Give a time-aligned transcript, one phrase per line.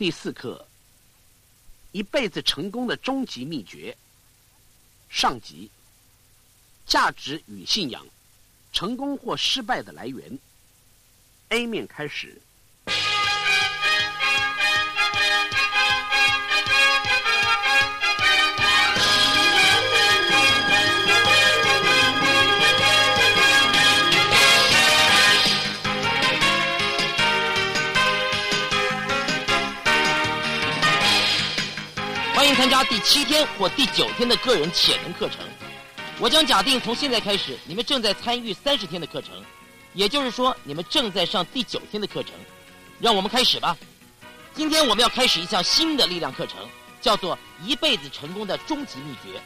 [0.00, 0.66] 第四课：
[1.92, 3.94] 一辈子成功的终极秘诀。
[5.10, 5.70] 上集：
[6.86, 8.06] 价值与信仰，
[8.72, 10.38] 成功或失败的来源。
[11.50, 12.40] A 面开始。
[32.60, 35.38] 参加第七天或第九天的个人潜能课程。
[36.18, 39.42] 我将假定从现在开始，你们正在参与三十天的课程，
[39.94, 42.32] 也就是说，你们正在上第九天的课程。
[42.98, 43.74] 让我们开始吧。
[44.54, 46.68] 今天我们要开始一项新的力量课程，
[47.00, 49.40] 叫做“一辈子成功的终极秘诀”。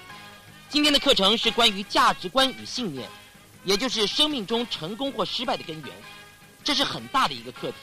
[0.68, 3.08] 今天的课程是关于价值观与信念，
[3.62, 5.94] 也就是生命中成功或失败的根源。
[6.64, 7.76] 这是很大的一个课题。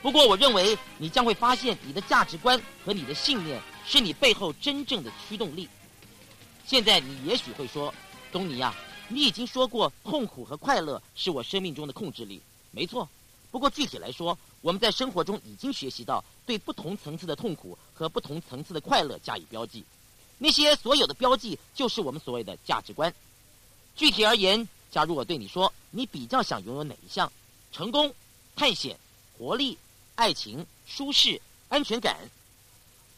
[0.00, 5.68] 不过，我认为你将会发现，你的价值观和你的信念是你背后真正的驱动力。
[6.66, 7.92] 现在，你也许会说
[8.32, 8.74] ：“东尼呀，
[9.08, 12.40] 你已经说过，痛苦和快乐是我生命中的控制力。”
[12.72, 13.08] 没错。
[13.50, 19.84] 不过，具体来说，我们在生活中已经学习到对不同层次的痛苦和不同层次的快乐加以标记。
[20.38, 23.14] 那些所有的标记，就是我们所谓的价值观。
[23.94, 27.30] 具体而言，假如我对你说，你比较想拥有哪一项？
[27.70, 28.12] 成功、
[28.56, 28.98] 探险、
[29.38, 29.78] 活力、
[30.16, 32.16] 爱情、舒适、安全感。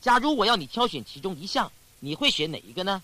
[0.07, 3.03] 假如我要你挑选其中一项，你会选哪一个呢？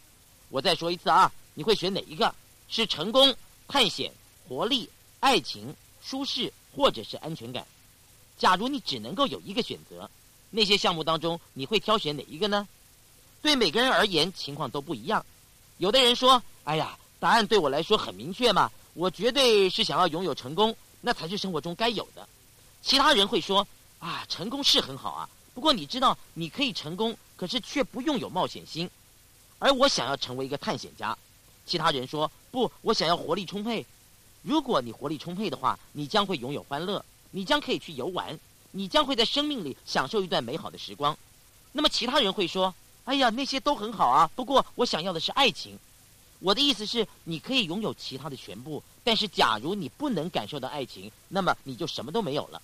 [0.51, 2.33] 我再说一次啊，你会选哪一个？
[2.69, 3.35] 是成功、
[3.67, 4.13] 探险、
[4.49, 7.67] 活力、爱情、舒适，或者是安全感？
[8.39, 10.09] 假如你只能够有一个选择，
[10.51, 12.69] 那些项目当中你会挑选哪一个呢？
[13.43, 15.27] 对每个人而言情况都不一样。
[15.79, 22.29] 有的人说：“哎呀，答案对我来说很明确嘛，我绝对是想要拥有成功，那才是生活中该有的。”
[22.81, 23.67] 其他人会说
[23.99, 28.89] ：“啊，成功是很好啊，不过你知道你可以成功，可是却不用有冒险心。”
[29.59, 31.17] 而我想要成为一个探险家。
[31.65, 33.87] 其他人说：“不，我想要活力充沛。”
[34.43, 37.05] 如果你活力充沛的话，你将会拥有欢乐。
[37.31, 38.39] 你将可以去游玩，
[38.73, 41.17] 你将会在生命里享受一段美好的时光。
[41.71, 42.75] 那么其他人会说
[43.05, 45.79] ：“哎呀，那些都很好啊，不过我想要的是爱情。”
[46.41, 52.61] 我的意思是，你可以拥有其他的全部，但是假如你不能感受到爱情，那么你就什么都没有了。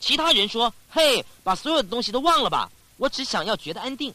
[0.00, 4.14] 其他人说：“嘿，把所有的东西都忘了吧，我只想要觉得安定。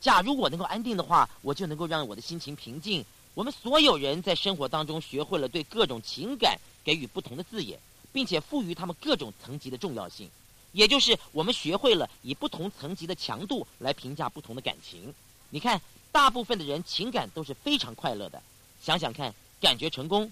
[0.00, 3.04] 假如我能够安定的话，我就能够让我的心情平静。”
[3.34, 7.78] 我们所有人在生活当中学会了对各种情感给予不同的字眼。
[8.12, 10.28] 并且赋予他们各种层级的重要性，
[10.72, 15.14] 也就是我们学会了以不同层级的强度来评价不同的感情。
[15.48, 15.80] 你看，
[16.12, 18.42] 大部分的人情感都是非常快乐的。
[18.82, 20.30] 想想看，感觉成功，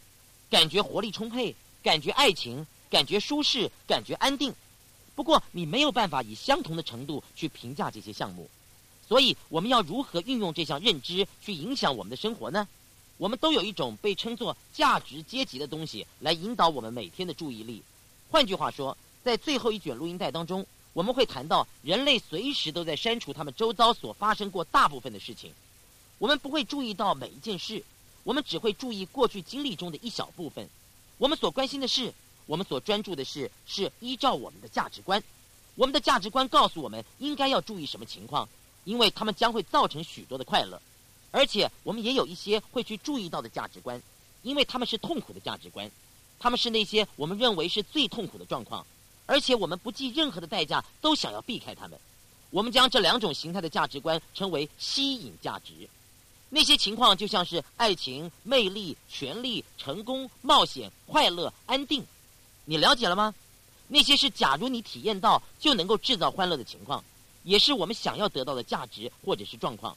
[0.50, 4.55] 感觉活力充沛，感觉爱情，感觉舒适，感觉安定。
[5.20, 8.48] 不过，你没有办法以相同的程度去评价这些项目。
[9.06, 12.66] 所以，我们要如何运用这项认知去影响我们的生活呢？
[13.19, 17.82] 我们都有一种被称作价值阶级的东西来引导我们每天的注意力。
[18.31, 25.52] 换句话说，在最后一卷录音带当中，我们会谈到人类随时都在删除他们周遭所发生过大部分的事情。
[26.16, 27.84] 我们不会注意到每一件事，
[28.25, 30.66] 我们只会注意过去经历中的一小部分。
[31.19, 32.14] 我们所关心的事，
[32.50, 35.22] 我们所专注的事，是依照我们的价值观。
[35.77, 38.49] 我们的价值观告诉我们应该要注意什么情况，
[38.83, 40.83] 因为他们将会造成许多的快乐。
[41.31, 44.03] 而且我们也有一些会去注意到的价值观，
[44.43, 45.88] 因为他们是痛苦的价值观，
[46.41, 48.84] 他们是那些我们认为是最痛苦的状况，
[49.27, 51.97] 而且我们不计任何的代价都想要避开他们。
[52.50, 55.88] 我们将这两种形态的价值观称为吸引价值。
[56.49, 62.05] 那些情况就像是爱情、魅力、权力、成功、冒险、快乐、安定。
[62.65, 63.34] 你了解了吗？
[63.88, 67.03] 那些是假如你体验到就能够制造欢乐的情况，
[67.43, 69.96] 也是我们想要得到的价值或者是状况。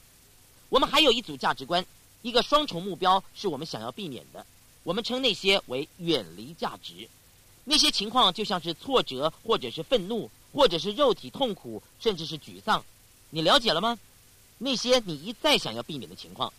[0.68, 1.84] 我们还有一组价值观，
[2.22, 4.44] 一个双重目标是我们想要避免的。
[4.82, 7.08] 我们称那些为远离价值。
[7.64, 12.84] 那些情况就像是挫折，或者是愤怒，或者是肉体痛苦，甚至是沮丧。
[13.30, 13.98] 你了解了吗？
[14.58, 16.52] 那些你一再想要避免的情况，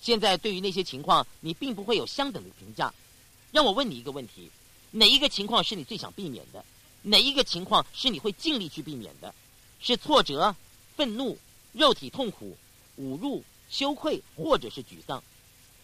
[0.00, 2.92] 现在对于那些情况，你并不会有相等的评价。
[3.50, 4.50] 让我问你一个问题：
[4.94, 6.64] 哪一个情况是你最想避免的？
[7.02, 9.34] 哪一个情况是你会尽力去避免的？
[9.80, 10.54] 是挫折、
[10.96, 11.36] 愤怒、
[11.72, 12.56] 肉体痛苦、
[12.98, 13.42] 侮辱？
[13.70, 15.24] 羞愧或者是沮丧，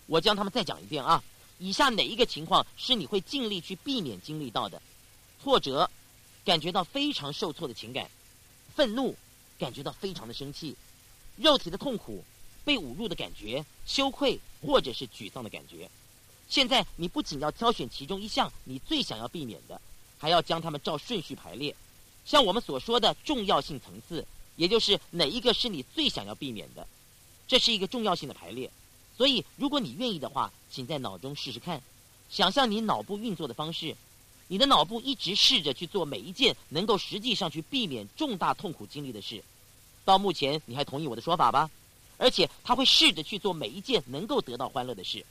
[0.07, 1.25] 我将他们再讲一遍啊。
[1.59, 4.81] 以下哪一个情况是你会尽力去避免经历到的？
[5.43, 5.91] 挫折，
[6.45, 8.07] 感觉到非常受挫的情感；
[8.77, 9.17] 愤怒，
[9.59, 10.75] 感觉到非常的生气；
[11.37, 12.23] 肉体的痛苦，
[12.65, 15.91] 被侮辱的感觉；羞愧或者是沮丧的感觉。
[16.51, 19.81] 现在你不仅要挑选其中一项你最想要避免的，
[20.19, 21.75] 还要将它们照顺序排列。
[22.27, 24.27] 像我们所说的重要性层次，
[24.57, 26.85] 也就是哪一个是你最想要避免的。
[27.47, 28.69] 这是一个重要性的排列。
[29.17, 31.81] 所以，如果你愿意的话，请在脑中试试看，
[32.29, 33.97] 想象你脑部运作的方式。
[34.49, 39.45] 你的脑部一直试着去做每一件能够实际上去避免重大痛苦经历的事。
[40.05, 41.71] 到目前，你还同意我的说法吧？
[42.19, 45.25] 而且，他会试着去做每一件能够得到欢乐的事。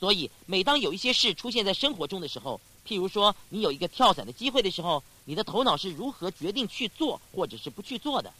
[0.00, 2.58] 所以，每当有一些事出现在生活中的时候，
[2.88, 8.32] 譬如说你有一个跳伞的机会的时候，你的头脑是如何决定去做或者是不去做的？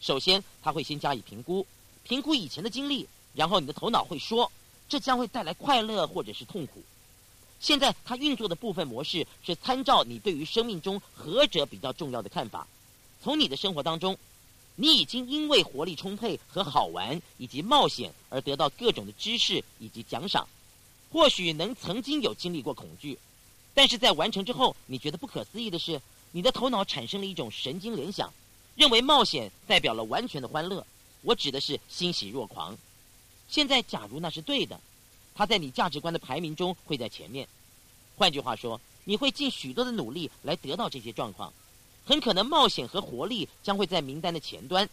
[0.00, 1.66] 首先，他会先加以评估，
[2.04, 4.52] 评估以前的经历，然后你的头脑会说，
[4.88, 6.80] 这将会带来快乐或者是痛苦。
[7.58, 12.64] 现在，它运作的部分模式是参照你对于生命中何者比较重要的看法。
[13.20, 14.16] 从你的生活当中，
[14.76, 20.46] 你已经因为活力充沛和好玩以及冒险而得到各种的知识以及奖赏。
[21.10, 23.18] 或许能曾经有经历过恐惧，
[23.74, 26.00] 但是在完成之后，你觉得不可思议的是，
[26.32, 28.32] 你的头脑产生了一种神经联想，
[28.74, 30.86] 认为冒险代表了完全的欢乐。
[31.22, 32.76] 我指的是欣喜若狂。
[33.48, 34.78] 现在，假如那是对的。
[35.34, 37.46] 它在你价值观的排名中会在前面，
[38.16, 41.52] 换句话说，你会尽许多的努力来得到这些状况，
[42.04, 44.88] 很可能冒险和活力将会在名单的前端，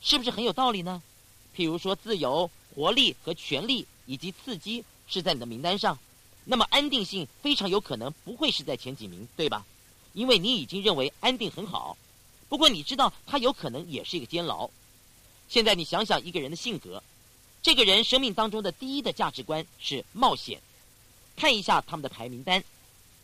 [0.00, 1.02] 是不是很有道理呢？
[1.54, 5.98] 譬如说，自由、活力和权力以及刺激是在你的名单上，
[6.44, 9.66] 那么安定性非常有可能不会是在前几名，对吧？
[10.14, 11.96] 因为你已经认为安定很好，
[12.48, 14.70] 不过你知道他有可能也是一个监牢。
[15.48, 17.02] 现在你想想一个人的性格。
[17.62, 20.58] 这个人生命当中的第一的价值观是冒险，
[21.36, 22.64] 看一下他们的排名单，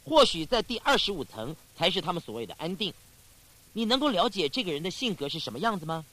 [0.05, 2.93] 或许在第二十五层才是他们所谓的安定。
[3.73, 6.05] 你能够了解这个人的性格是什么样子吗？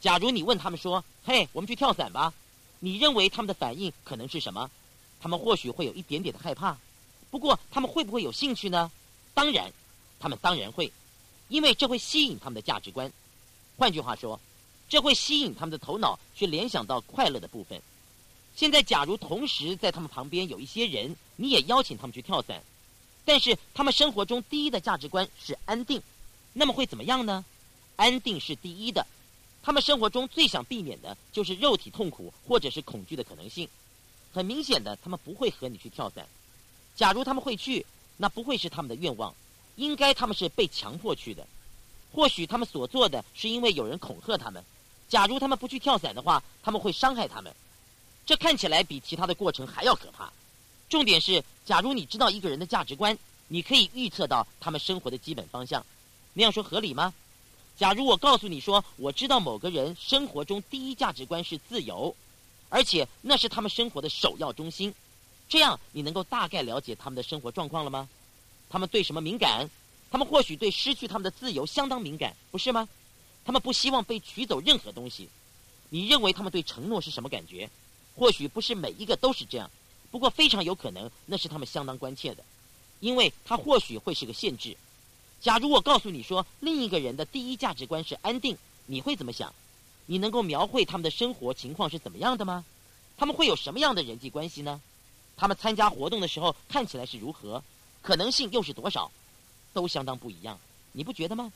[0.00, 2.32] 假如你问他们说：“嘿，我们去跳伞吧。”
[2.78, 4.70] 你认为他们的反应可能是什么？
[5.20, 6.76] 他们或许会有一点点的害怕，
[7.30, 8.90] 不过他们会不会有兴趣呢？
[9.34, 9.72] 当然，
[10.18, 10.92] 他们当然会，
[11.48, 13.12] 因为这会吸引他们的价值观。
[13.76, 14.38] 换句话说。
[14.88, 17.82] 这会吸引他们的头脑去联想到快乐的部分。
[18.54, 22.62] 现在，假如同时在他们旁边有一些人，你也邀请他们去跳伞，
[23.24, 26.00] 但是他们生活中第一的价值观是安定，
[26.52, 27.44] 那么会怎么样呢？
[27.96, 29.04] 安定是第一的，
[29.60, 33.68] 他们生活中最想避免的就是肉体痛苦或者是恐惧的可能性。
[34.36, 36.28] 很明显的，他们不会和你去跳伞。
[36.94, 37.86] 假如他们会去，
[38.18, 39.34] 那不会是他们的愿望，
[39.76, 41.46] 应该他们是被强迫去的。
[42.12, 44.62] 或许他们所做的是因为有人恐吓他们。
[45.08, 47.50] 假如他们不去跳伞的话，他们会伤害他们。
[48.26, 50.30] 这看起来比其他的过程还要可怕。
[50.90, 53.16] 重点是，假如你知道一个人的价值观，
[53.48, 55.86] 你可以预测到他们生活的基本方向。
[56.34, 57.14] 那样说合理吗？
[57.78, 62.14] 假如我告诉你说，我知道某个人生活中第一价值观是自由，
[62.68, 64.94] 而且那是他们生活的首要中心，
[65.48, 68.08] 这样你能够大概了解他们的生活状况了吗？
[68.68, 69.68] 他们对什么敏感？
[70.10, 72.88] 他们或许对失去他们的自由相当敏感，不是吗？
[73.44, 75.28] 他们不希望被取走任何东西。
[75.90, 77.70] 你认为他们对承诺是什么感觉？
[78.16, 79.70] 或许不是每一个都是这样，
[80.10, 82.42] 不过非常有可能那是他们相当关切的，
[83.00, 84.76] 因为它或许会是个限制。
[85.40, 89.54] 假如我告诉你说另一个人的第一价值观是安定，你会怎么想？
[90.06, 92.64] 你能够描绘他们的生活情况是怎么样的吗？
[93.16, 94.80] 他们会有什么样的人际关系呢？
[95.36, 97.62] 他们参加活动的时候看起来是如何？
[98.02, 99.10] 可能性又是多少？
[99.72, 100.58] 都相当不一样，
[100.92, 101.52] 你不觉得吗？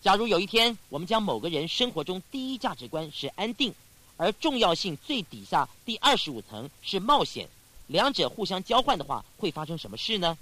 [0.00, 3.74] 假如有一天，我们将某个人生活中第一价值观是安定，
[4.16, 7.48] 而重要性最底下第二十五层是冒险，
[7.88, 10.38] 两者互相交换的话，会发生什么事呢？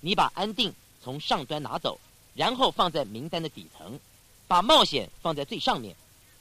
[0.00, 0.72] 你把安定
[1.02, 1.98] 从上端拿走，
[2.34, 3.98] 然后放在名单的底层，
[4.46, 5.96] 把冒险放在最上面，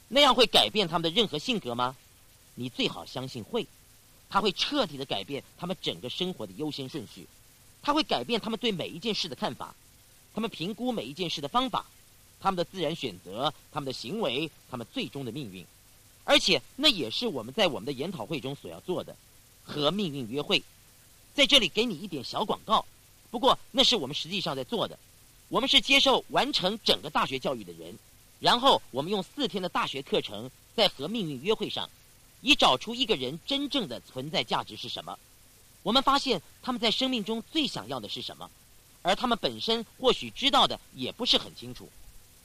[0.09, 1.95] 那样会改变他们的任何性格吗？
[2.55, 3.65] 你最好相信会，
[4.29, 7.25] 它会彻底的改变他们整个生活的优先顺序，
[7.81, 9.73] 它会改变他们对每一件事的看法，
[10.33, 11.85] 他们评估每一件事的方法。
[12.41, 15.65] 他们的自然选择，他们的行为，他们最终的命运，
[16.23, 19.13] 而且那也是我们在我们的研讨会中所要做的，
[19.65, 20.63] 和命运约会。
[21.35, 22.85] 在这里给你一点小广告，
[23.29, 24.97] 不过那是我们实际上在做的。
[25.49, 27.97] 我们是接受完成整个大学教育的人，
[28.39, 31.89] 然后我们用四天的大学课程，在和命运约会上，
[32.41, 35.17] 以找出一个人真正的存在价值是什么。
[35.83, 38.49] 我们发现他们在生命中最想要的是什么，
[39.01, 41.89] 而他们本身或许知道的也不是很清楚。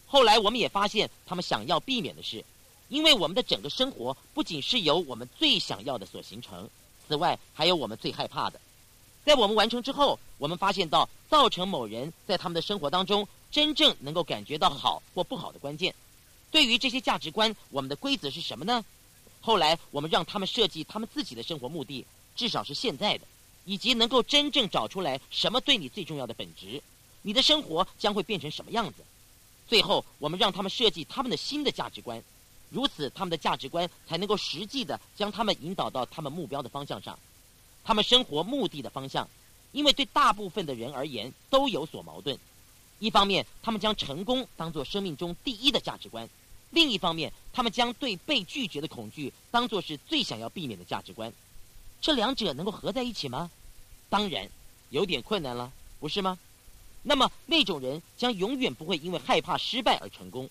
[0.06, 2.44] 后来我们也发现，他们想要避免的是，
[2.88, 6.68] 因为我们的整个生活不仅是由我们最想要的所形成，
[7.06, 8.60] 此外还有我们最害怕的。
[9.24, 15.94] 在我们完成之后，我们发现到造成某人在他们的生活当中真正能够感觉到好或不好的关键。
[16.50, 18.84] 对于这些价值观，我们的规则是什么呢？
[19.40, 23.24] 后来我们让他们设计他们自己的生活目的，至少是现在的，
[23.64, 26.82] 以及能够真正找出来什么对你最重要的本质，
[27.22, 29.04] 你的生活将会变成什么样子。
[29.68, 32.20] 最后，我们让他们设计他们的新的价值观，
[32.70, 37.16] 如此他们的价值观才能够实际的将他们引导到他们目标的方向上，
[37.84, 39.28] 他们生活目的的方向。
[39.70, 42.38] 因为对大部分的人而言都有所矛盾，
[43.04, 46.26] 一方面他们将成功当作生命中第一的价值观，
[46.70, 51.30] 另一方面他们将对被拒绝的恐惧当作是最想要避免的价值观。
[52.00, 53.50] 这两者能够合在一起吗？
[54.08, 54.48] 当然，
[54.88, 55.70] 有点困难了，
[56.00, 56.38] 不是吗？
[57.02, 60.48] 那么那种人将永远不会因为害怕失败而成功。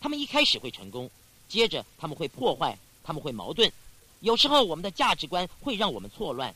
[0.00, 1.08] 他们一开始会成功，
[1.48, 3.70] 接着他们会破坏，他们会矛盾。
[4.18, 6.52] 有时候我们的价值观会让我们错乱。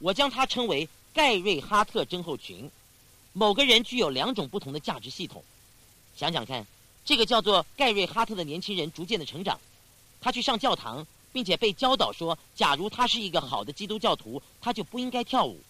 [0.00, 0.86] 我将它称为。
[1.16, 2.70] 盖瑞哈特症候群，
[3.38, 5.44] 某个人具有两种不同的价值系统。
[6.16, 6.66] 想想看，
[7.04, 9.60] 这个叫做盖瑞哈特的年轻人逐渐的成长，
[10.22, 15.60] 他去上教堂，并且被教导说，假如他是一个好的基督教徒，他就不应该跳舞。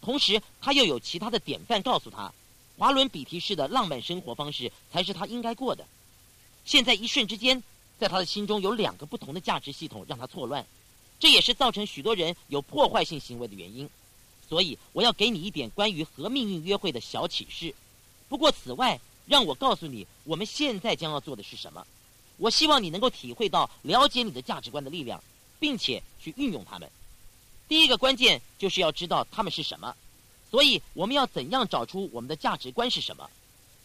[0.00, 2.32] 同时，他又有其他的典范告诉他，
[2.78, 5.86] 华伦比提式的浪漫生活方式才是他应该过的。
[6.64, 7.62] 现在一瞬之间，
[7.98, 10.64] 在他的心中有两个不同的价值系统，让他错乱，
[11.18, 13.90] 这也是造成许多人有破坏性行为的原因。
[14.50, 17.72] 所以，我要给你一点关于和命运约会的小启示。
[18.28, 21.86] 不过，此外，让我告诉你，我们现在将要做的是什么。
[22.36, 25.22] 我希望你能够体会到了解你的价值观的力量，
[25.60, 26.90] 并且去运用它们。
[27.68, 29.94] 第一个关键就是要知道它们是什么。
[30.50, 33.30] 所以，我们要怎样找出我们的价值观是什么？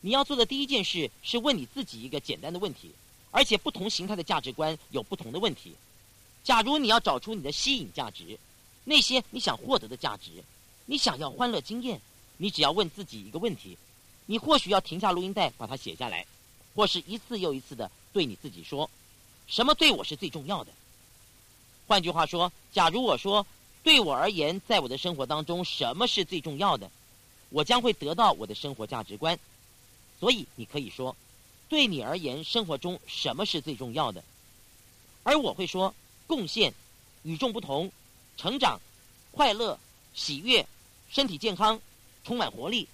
[0.01, 2.89] 你要做的第一件事是问你自己一个简单的问题，
[3.29, 5.75] 而且不同形态的价值观有不同的问题。
[6.43, 8.39] 假如你要找出你的吸引价值，
[8.83, 10.43] 那些你想获得的价值。
[10.85, 11.99] 你想要欢乐经验，
[12.37, 13.77] 你只要问自己一个问题：
[14.27, 16.25] 你或许要停下录音带，把它写下来，
[16.75, 18.89] 或是一次又一次的对你自己说：
[19.47, 20.71] 什么对我是最重要的？
[21.87, 23.45] 换句话说，假如我说
[23.83, 26.89] 对我而言，在我的生活当中什么是最重要的，
[27.49, 29.39] 我将会得到我的生活价值观。
[30.19, 31.15] 所以你可以说，
[31.67, 34.23] 对你而言，生活中什么是最重要的？
[35.23, 35.93] 而我会说，
[36.27, 36.73] 贡献、
[37.23, 37.91] 与众不同、
[38.37, 38.79] 成长、
[39.31, 39.79] 快乐、
[40.13, 40.65] 喜悦。
[41.15, 41.79] 身体健康，
[42.25, 42.89] 充满活力，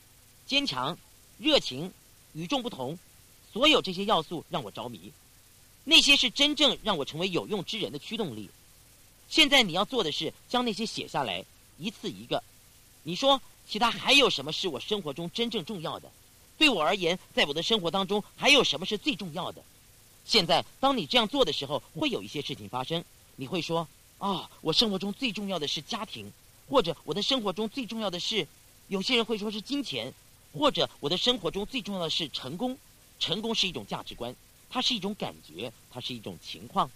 [0.46, 0.96] 坚强，
[1.40, 1.92] 热情，
[2.34, 2.96] 与众不同，
[3.52, 5.12] 所有这些要素让我着迷。
[5.86, 8.48] 那些是真正让我成为有用之人的驱动力。
[9.28, 11.44] 现在你要做的是将那些写下来，
[11.80, 12.44] 一次一个。
[13.02, 16.08] 你说，其他还有什么是我生活中真正重要的？
[16.60, 19.64] 对我而言，在我的生活当中还有什么是最重要的？
[20.26, 23.04] 现在，当你这样做的时候，会有一些事情发生。
[23.36, 23.88] 你会说
[24.20, 26.32] ：“啊，我生活中最重要的是家庭。”
[26.72, 28.48] 或者我的生活中最重要的是，
[28.88, 30.14] 有些人会说是金钱，
[30.54, 32.78] 或者我的生活中最重要的是成功。
[33.20, 34.34] 成功是一种价值观，
[34.70, 36.90] 它是一种感觉，它是一种情况。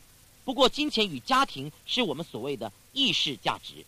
[0.45, 3.85] 不过，金钱与家庭是我们所谓的意识价值。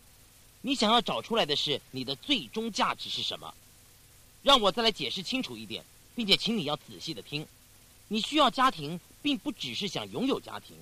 [0.62, 3.54] 你想要找出来的是你的最终价值是什么？
[4.44, 7.48] 让我再来解释清楚一点，并且请你要仔细的听。
[8.10, 10.76] 你需要家庭，并不只是想拥有家庭。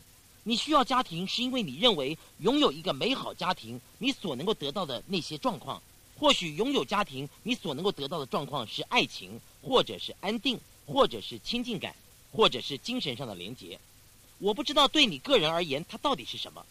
[0.47, 5.81] 你需要家庭，是因为你认为拥有一个美好家庭，你所能够得到的那些状况，
[6.19, 11.95] 或许拥有家庭，你所能够得到的状况是爱情，或者是安定，或者是亲近感，
[12.31, 13.79] 或者是精神上的连结。
[14.37, 16.63] 我不知道对你个人而言，它到底是什么？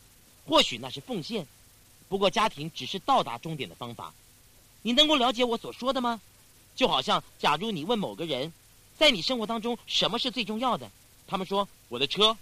[0.47, 1.45] 或许那是奉献。
[2.09, 4.15] 不过家庭只是到达终点的方法。
[4.83, 6.21] 你能够了解我所说的吗？
[6.77, 8.53] 就好像，假如你问某个人，
[8.97, 10.89] 在你生活当中什么是最重要的？
[11.27, 12.37] 他们说我的车。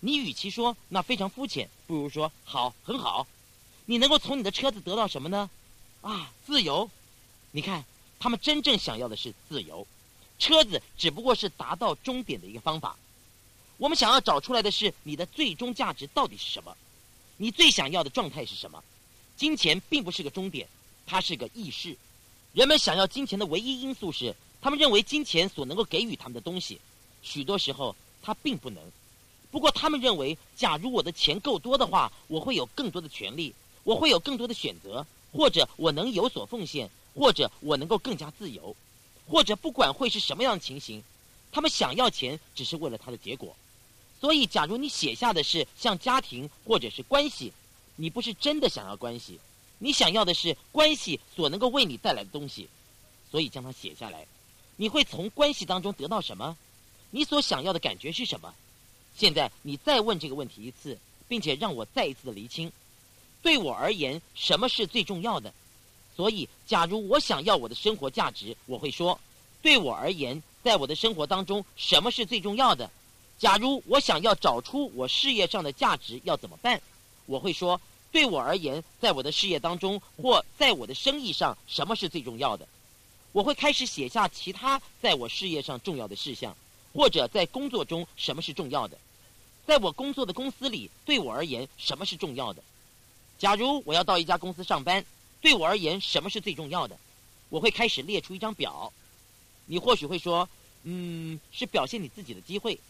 [0.00, 3.26] 你与其说那非常肤浅，不如说好，很好。
[3.86, 5.50] 你能够从你的车子得到什么呢？
[6.02, 6.88] 啊，自由。
[7.50, 7.84] 你看，
[8.20, 9.86] 他们真正想要的是自由，
[10.38, 12.96] 车子只不过是达到终点的一个方法。
[13.76, 16.76] 我们想要找出来的是你的最终价值到底是什么？
[17.36, 18.82] 你最想要的状态是什么？
[19.36, 20.68] 金钱并不是个终点，
[21.06, 21.96] 它是个意识。
[22.52, 26.80] 人们想要金钱的唯一因素是，他们认为金钱所能够给予他们的东西，
[27.22, 28.82] 许多时候它并不能。
[29.50, 38.76] 不过，他们认为，假如我的钱够多的话，我会有更多的权利，我会有更多的选择，或者我能有所奉献，或者我能够更加自由，
[39.26, 41.02] 或者不管会是什么样的情形，
[41.50, 43.56] 他们想要钱只是为了他的结果。
[44.20, 47.52] 所以，假如你写下的是像家庭或者是关系，
[47.96, 49.40] 你不是真的想要关系，
[49.78, 52.68] 你想要的是关系所能够为你带来的东西，
[53.30, 54.26] 所以将它写下来。
[54.76, 56.56] 你会从关系当中得到什么？
[57.10, 58.54] 你所想要的感觉是什么？
[59.18, 60.96] 现在你再问这个问题一次，
[61.26, 62.70] 并且让我再一次的厘清，
[63.42, 65.52] 对我而言什么是最重要的？
[66.16, 69.18] 所以，假如我想要我的生活价值，我会说，
[69.60, 72.88] 对我而言，在我的生活当中什么是最重要的？
[73.40, 76.80] 假如我想要找出我事业上的价值，要怎么办？
[77.26, 77.80] 我会说，
[78.12, 82.68] 对我而言，在我的事业当中或在我的生意上什么是最重要的？
[83.32, 86.56] 我会开始写下其他在我事业上重要的事项。
[86.94, 88.96] 或者在工作中什么是重要的？
[89.68, 92.62] 在我工作的公司里，对我而言什么是重要的？
[93.38, 95.04] 假如我要到一家公司上班，
[95.42, 96.98] 对我而言什么是最重要的？
[97.50, 98.90] 我会开始列出一张表。
[99.66, 100.48] 你或许会说，
[100.84, 102.80] 嗯，是表现你自己的机会，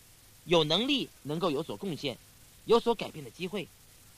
[0.44, 2.16] 有能力能够有所贡献、
[2.66, 3.66] 有所改变的机会。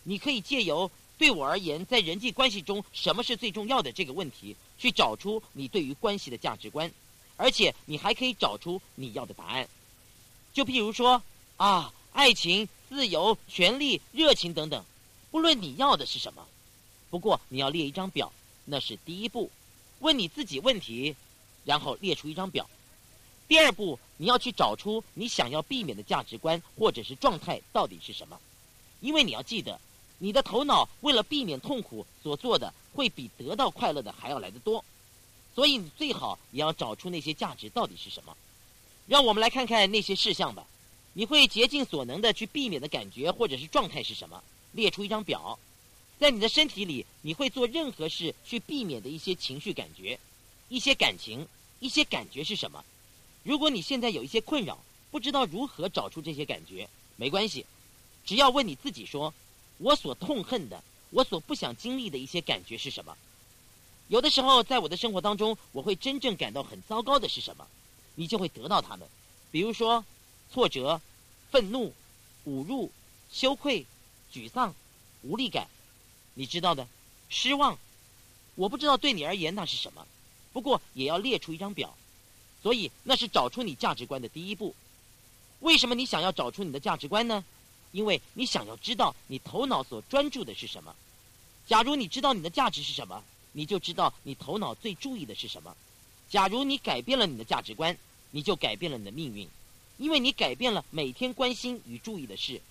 [0.02, 6.92] 你可以借由对我而言在人际关系中什么是最重要的这个问题，去找出你对于关系的价值观，
[7.38, 9.66] 而且你还可以找出你要的答案。
[10.52, 11.22] 就譬如说，
[11.56, 11.90] 啊。
[12.12, 14.84] 爱情、自由、权利、热情等等，
[15.30, 16.46] 不论你要的是什么，
[17.08, 18.32] 不过你要列一张表，
[18.64, 19.50] 那是第一步。
[20.00, 21.14] 问你自己问题，
[21.64, 22.68] 然后列出一张表。
[23.46, 28.38] 第二步，你要去找出你想要避免的价值观或者是状态到底是什么。
[29.00, 29.80] 因为你要记得，
[30.18, 34.84] 你的头脑为了避免痛苦所做的，会比得到快乐的还要来得多。
[35.54, 38.36] 所以你最好也要找出那些价值到底是什么。
[39.06, 40.64] 让我们来看看那些事项吧。
[41.12, 44.42] 你会竭尽所能的去避免的感觉或者是状态是什么？
[44.72, 45.58] 列出一张表，
[46.20, 50.20] 在你的身体里，你会做任何事去避免的一些情绪感觉、
[50.68, 51.44] 一些感情、
[51.80, 52.84] 一些感觉是什么？
[53.42, 54.78] 如果你现在有一些困扰，
[55.10, 57.66] 不知道如何找出这些感觉，没关系，
[58.24, 59.34] 只要问你自己说：
[59.78, 63.16] 我所痛恨的，我所不想经历的一些感觉是什么？
[64.06, 67.66] 有的时候，在我的生活当中，我会真正感到很糟糕的是什么？
[68.14, 69.08] 你就会得到它们，
[69.50, 70.04] 比如说。
[70.52, 71.00] 挫折、
[71.50, 71.94] 愤怒、
[72.46, 72.90] 侮辱、
[73.30, 73.86] 羞愧、
[74.32, 74.74] 沮丧、
[75.22, 75.68] 无力感，
[76.34, 76.86] 你知道的，
[77.28, 77.78] 失望。
[78.56, 80.06] 我不知道对你而言那是什么，
[80.52, 81.96] 不过也要列出一张表。
[82.62, 84.74] 所以那是找出你价值观的第一步。
[85.60, 87.42] 为什么你想要找出你的价值观呢？
[87.92, 90.94] 因为你想要知道你头脑所专注的是什么。
[91.66, 95.74] 假如你知道你的价值是什么，你就知道你头脑最注意的是什么。
[96.28, 97.96] 假如你改变了你的价值观，
[98.30, 99.48] 你就改变了你的命运。
[100.00, 102.62] 因为你改变了每天关心与注意的事，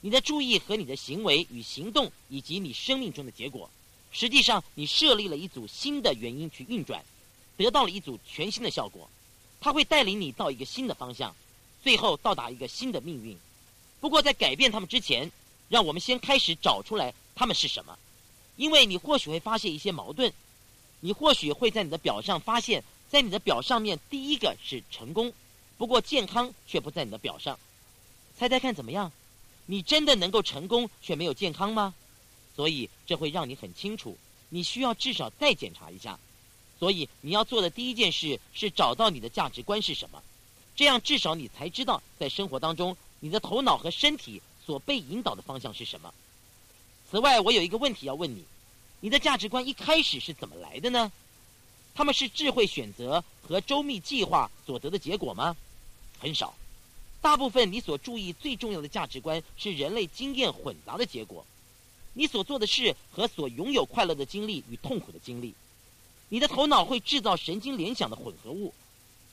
[0.00, 3.68] 你的注意和你的行为与行动，以及你生命中的结果，
[4.10, 7.04] 实际上你设立了一组新的原因去运转，
[7.58, 9.06] 得到了一组全新的效果，
[9.60, 11.36] 它会带领你到一个新的方向，
[11.82, 13.36] 最后到达一个新的命运。
[14.00, 15.30] 不过在改变他们之前，
[15.68, 17.98] 让我们先开始找出来他们是什么，
[18.56, 20.32] 因为你或许会发现一些矛盾，
[21.00, 25.30] 你或许会在你的表上发现，在你的表上面第一个是成功。
[25.78, 27.58] 不过健康却不在你的表上，
[28.36, 29.10] 猜猜看怎么样？
[29.64, 31.94] 你真的能够成功却没有健康吗？
[32.56, 36.18] 所以这会让你很清楚，你需要至少再检查一下。
[36.78, 40.22] 所以你要做的第一件事是找到你的价值观是什么，
[40.74, 46.12] 这样至少你才知道在生活当中你的头脑和身体所被引导的方向是什么。
[47.10, 48.44] 此外，我有一个问题要问你：
[49.00, 51.12] 你的价值观一开始是怎么来的呢？
[51.94, 55.56] 他们是智慧选择和周密计划所得的结果吗？
[56.18, 56.54] 很少，
[57.20, 61.44] 大部分你所注意最重要的价值观是人类经验混杂的结果，
[62.14, 65.54] 你所做的事和所拥有快乐的经历与痛苦的经历，
[66.28, 68.74] 你的头脑会制造神经联想的混合物，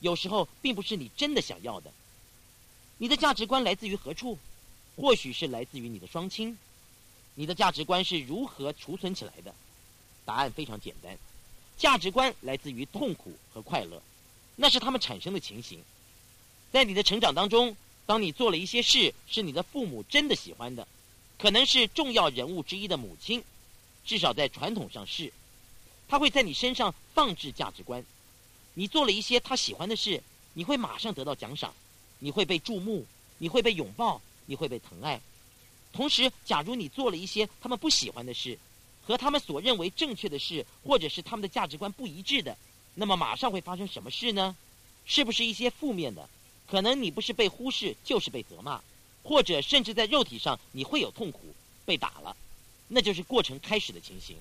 [0.00, 1.92] 有时候并不是你真的想要的。
[2.98, 4.38] 你的价值观来自于何处？
[4.96, 6.56] 或许是来自于你的双亲。
[7.34, 9.54] 你的价值观是如何储存起来的？
[10.24, 11.18] 答案非常简单，
[11.76, 14.00] 价值观来自于痛苦和快乐，
[14.56, 15.80] 那是他们产生的情形。
[16.76, 20.86] 在你的成长当中，当你做了一些事是你的父母真的喜欢的，
[21.38, 23.42] 可能是重要人物之一的母亲，
[24.04, 25.32] 至少在传统上是，
[26.06, 28.04] 他会在你身上放置价值观。
[28.74, 31.72] 你做了一些他喜欢的事，你会马上得到奖赏，
[32.18, 33.06] 你会被注目，
[33.38, 35.18] 你会被拥抱，你会被疼爱。
[35.94, 38.58] 同时，假如你做了一些他们不喜欢的事，
[39.02, 42.54] 和他们所认为正确的事，或者是他们的价值观不一致的，
[42.96, 44.54] 那么马上会发生什么事呢？
[45.06, 46.28] 是不是一些负面的？
[46.66, 48.80] 可能你不是被忽视，就是被责骂，
[49.22, 51.40] 或者甚至在肉体上你会有痛苦，
[51.84, 52.36] 被打了，
[52.88, 54.36] 那就是过程开始的情形。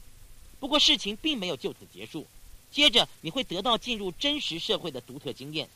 [0.59, 2.25] 不过事情并没有就此结束，
[2.71, 5.69] 接着你会得到进入真实社会的独特经验，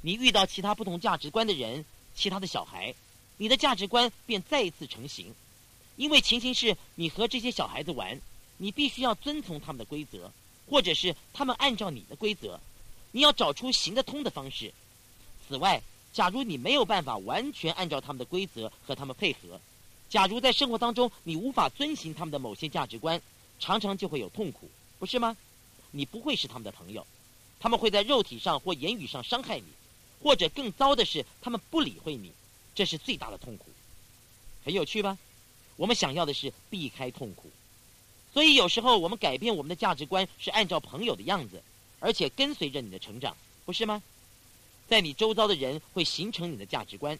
[0.00, 1.84] 你遇到其他不同价值观的人，
[2.16, 2.94] 其他的小孩，
[3.36, 5.32] 你的价值观便再一次成型。
[5.96, 8.20] 因为情形是你和这些小孩子玩，
[8.56, 10.32] 你必须要遵从他们的规则，
[10.68, 12.58] 或者是他们按照你的规则，
[13.12, 14.72] 你要找出行得通的方式。
[15.54, 15.80] 此外，
[16.12, 19.60] 假如你没有办法完全按照他们的规则和他们配合，
[20.08, 23.22] 假如在生活当中你无法遵循他们的某些价值观，
[23.60, 25.36] 常常就会有痛苦，不是吗？
[25.92, 27.06] 你不会是他们的朋友，
[27.60, 29.66] 他们会在肉体上或言语上伤害你，
[30.20, 32.32] 或者更糟的是，他们不理会你，
[32.74, 33.66] 这是最大的痛苦。
[34.64, 35.16] 很有趣吧？
[35.76, 37.48] 我们想要的是避开痛苦，
[38.32, 41.62] 所以有时候我们改变我们的价值观是按照朋友的样子，
[42.00, 44.02] 而且跟随着你的成长，不是吗？
[44.88, 47.18] 在你周遭的人会形成你的价值观，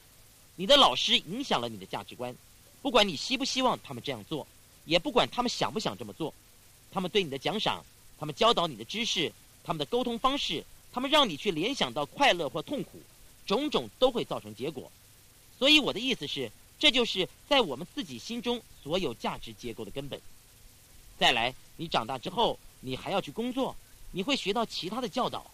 [0.56, 2.34] 你的老师影响了你的价值观，
[2.82, 4.46] 不管你希不希望他们这样做，
[4.84, 6.32] 也不管他们想不想这么做，
[6.92, 7.84] 他们对你的奖赏，
[8.18, 9.32] 他们教导你的知识，
[9.64, 13.00] 他们的沟通方式，他们让你去联想到快乐或痛苦，
[13.46, 14.92] 种种都会造成结果。
[15.58, 20.20] 所以我的意思是，这就是在我们自己心中所有价值结构的根本。
[21.18, 23.74] 再来，你长大之后，你还要去工作，
[24.10, 25.50] 你会学到其他的教导。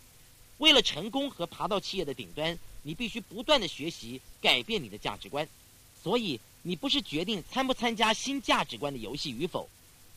[0.60, 5.48] 为了成功和爬到企业的顶端，你必须不断的学习，改变你的价值观。
[6.02, 9.66] 所以，你不是决定参不参加新价值观的游戏与否，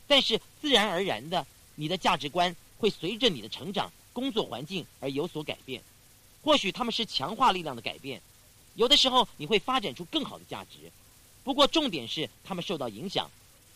[0.06, 5.82] 但是自然而然的，你的价值观会随着你的成长、工作环境而有所改变。
[6.42, 8.20] 或许他们是强化力量的改变，
[8.74, 10.92] 有的时候你会发展出更好的价值。
[11.42, 13.30] 不过，重点是他们受到影响，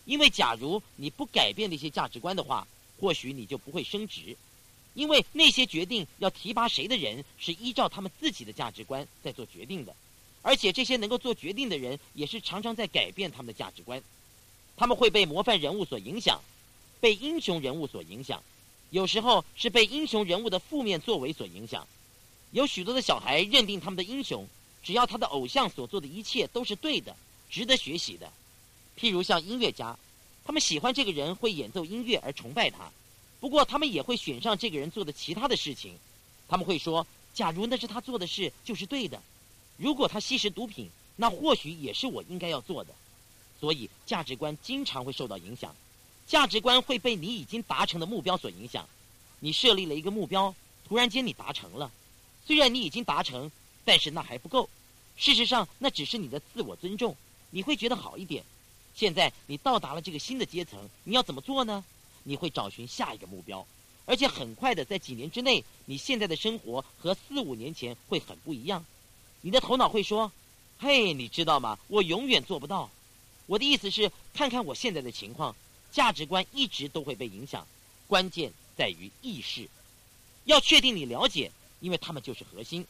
[0.05, 2.69] 因为假如你不改变那些价值观的话，
[3.01, 4.37] 或许你就不会升职。
[4.99, 9.95] 因为那些决定要提拔谁的人是依照他们自己的价值观在做决定的，
[10.43, 14.03] 而且这些能够做决定的人也是常常在改变他们的价值观。
[14.77, 16.41] 他们会被模范人物所影响，
[16.99, 18.43] 被英雄人物所影响，
[18.91, 21.87] 有时候是被英雄人物的负面作为所影响。
[22.51, 24.49] 有许多的小孩认定他们的英雄，
[24.83, 27.15] 只要他的偶像所做的一切都是对的，
[27.49, 28.33] 值得学习的。
[28.99, 29.97] 譬如像音乐家，
[30.45, 32.91] 他们喜欢这个人会演奏音乐而崇拜他。
[33.41, 35.95] 不过，他们也会选上这个人做的其他的事情。
[36.49, 39.23] 他们会说：“假如那是他做的事，就是对的。
[39.77, 42.95] 如果他吸食毒品，那或许也是我应该要做的。”
[43.61, 45.75] 所以，价值观经常会受到影响。
[46.27, 48.89] 价值观会被你已经达成的目标所影响。
[49.41, 50.55] 你设立了一个目标，
[50.89, 51.91] 突然间你达成了，
[52.47, 53.51] 虽然你已经达成，
[53.85, 54.69] 但是那还不够。
[55.17, 57.17] 事实上，那只是你的自我尊重，
[57.51, 58.45] 你会觉得好一点。
[58.95, 61.85] 现在你到达了这个新的阶层，你要怎么做呢？
[62.29, 63.67] 你会找寻下一个目标，
[64.05, 68.85] 而且很快的，在几年之内，你现在的生活和四五年前会很不一样。
[69.41, 70.31] 你的头脑会说
[70.79, 71.79] ：“嘿，你知道吗？
[71.89, 72.91] 我永远做不到。”
[73.49, 75.57] 我的意思是，看看我现在的情况，
[75.91, 77.67] 价值观一直都会被影响。
[78.07, 79.67] 关键在于意识，
[80.45, 82.87] 要确定你了解，因为他们就是核心。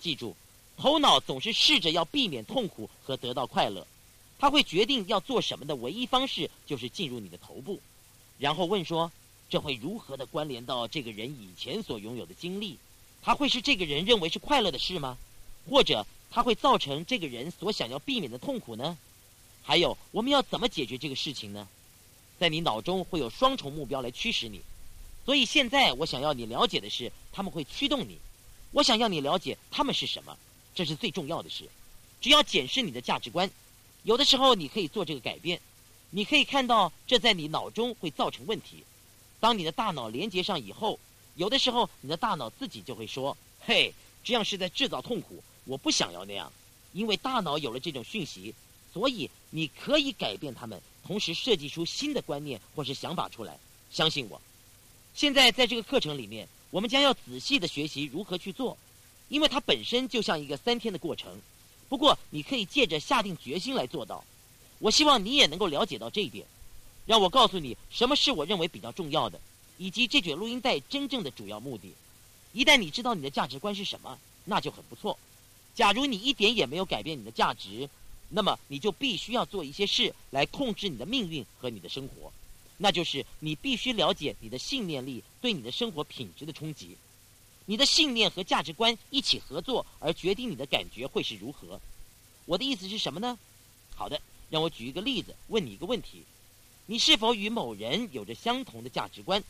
[0.00, 0.34] 记住，
[0.76, 3.86] 头脑总是试着要避免痛苦和得到快乐，
[4.40, 7.80] 他会决定要做什么的唯一方式就是进入你的头部。
[8.42, 9.12] 然后问说
[9.48, 12.76] ：“这会如何的关联到这个人以前所拥有的经历？
[13.22, 15.16] 他会是这个人认为是快乐的事吗？
[15.70, 18.98] 或者他会造成这个人所想要避免的痛苦呢？
[19.62, 21.68] 还有，我们要怎么解决这个事情呢？
[22.40, 24.60] 在你脑中会有双重目标来驱使你，
[25.24, 28.18] 所以现在我想要你了解的是，他们会驱动你。
[28.72, 30.36] 我想要你了解他们是什么，
[30.74, 31.70] 这是最重要的事。
[32.20, 33.48] 只要检视你的价值观，
[34.02, 35.60] 有的时候你可以做这个改变。”
[36.14, 38.84] 你可以看到，这在你脑中会造成问题。
[39.40, 41.00] 当你的大脑连接上以后，
[41.36, 46.52] 有的时候你的大脑自己就会说：“嘿，这样是在制造痛苦，我不想要那样。”
[46.92, 48.54] 因为大脑有了这种讯息，
[48.92, 53.58] 所以你可以改变他们，同时设计出新的观念或是想法出来。
[53.90, 54.38] 相信我，
[55.14, 58.76] 现在在这个课程里面，我们将要仔细的学习如何去做，
[59.30, 61.40] 因为它本身就像一个三天的过程。
[61.88, 64.22] 不过，你可以借着下定决心来做到。
[64.82, 66.44] 我希望你也能够了解到这一点，
[67.06, 69.40] 让我告诉你什么是我认为比较重要的，
[69.78, 71.94] 以及这卷录音带真正的主要目的。
[72.52, 75.16] 一旦你知道你的价值观是什么，那就很不错。
[75.72, 77.88] 假如你一点也没有改变你的价值，
[78.28, 82.32] 那么你就必须要做一些事来控制你的命运和你的生活。
[82.76, 86.96] 那就是你必须了解你的信念力对你的生活品质的冲击。
[87.66, 91.80] 你的信念和价值观一起合作，而决定你的感觉会是如何。
[92.46, 93.38] 我的意思是什么呢？
[93.94, 94.20] 好的。
[94.52, 96.24] 让我举一个例子，问你一个问题：
[96.84, 99.42] 你是否与某人有着相同的价值观？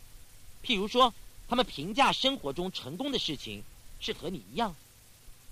[0.64, 1.12] 譬如说，
[1.48, 3.64] 他们评价生活中成功的事情
[3.98, 4.76] 是和你一样。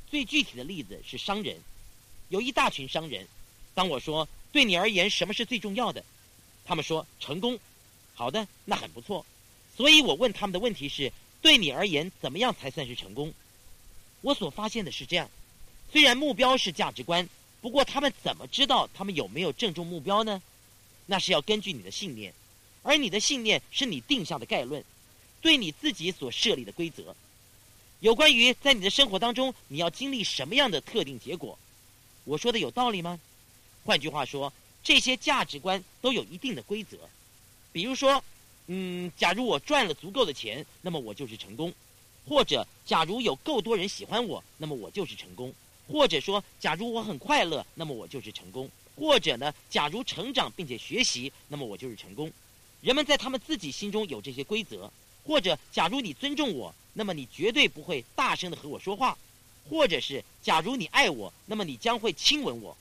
[0.09, 1.59] 最具体的例子是商人，
[2.29, 3.27] 有一大群商人。
[3.75, 6.05] 当我说对你而言什么是最重要的，
[6.65, 7.59] 他们说成功。
[8.15, 9.27] 好的，那很不错。
[9.77, 13.35] 所以我问他们的问题是：对你而言，怎么样才算是成功？
[14.21, 15.29] 我所发现的是这样：
[15.91, 17.29] 虽然目标是价值观。
[17.61, 20.41] 不过，他们怎么知道他们有没有正中目标呢？
[21.07, 22.33] 那是要根据你的信念，
[22.83, 24.83] 而你的信念是你定下的概论，
[25.43, 27.15] 对你自己所设立的规则。
[28.01, 31.59] 有关于在你的生活当中你要经历什么样的特定结果，
[32.25, 33.21] 我说的有道理吗？
[33.85, 36.97] 换句话说，这些价值观都有一定的规则。
[37.73, 38.25] 比如说，
[38.69, 41.71] 嗯，假如我赚了足够的钱，那么我就是成功；
[42.27, 45.53] 或者，假如有够多人喜欢我，那么我就是成功。
[45.91, 52.31] 或者说，假如我很快乐，那么我就是成功；或者呢，假如成长并且学习，那么我就是成功。
[52.81, 54.91] 人们在他们自己心中有这些规则。
[55.23, 59.17] 或者，假如你尊重我，那么你绝对不会大声的和我说话。
[59.69, 62.77] 或者是假如你爱我，那么你将会亲吻我。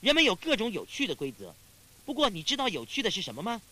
[0.00, 1.54] 人们有各种有趣的规则，
[2.04, 3.62] 不过你知道有趣的是什么吗？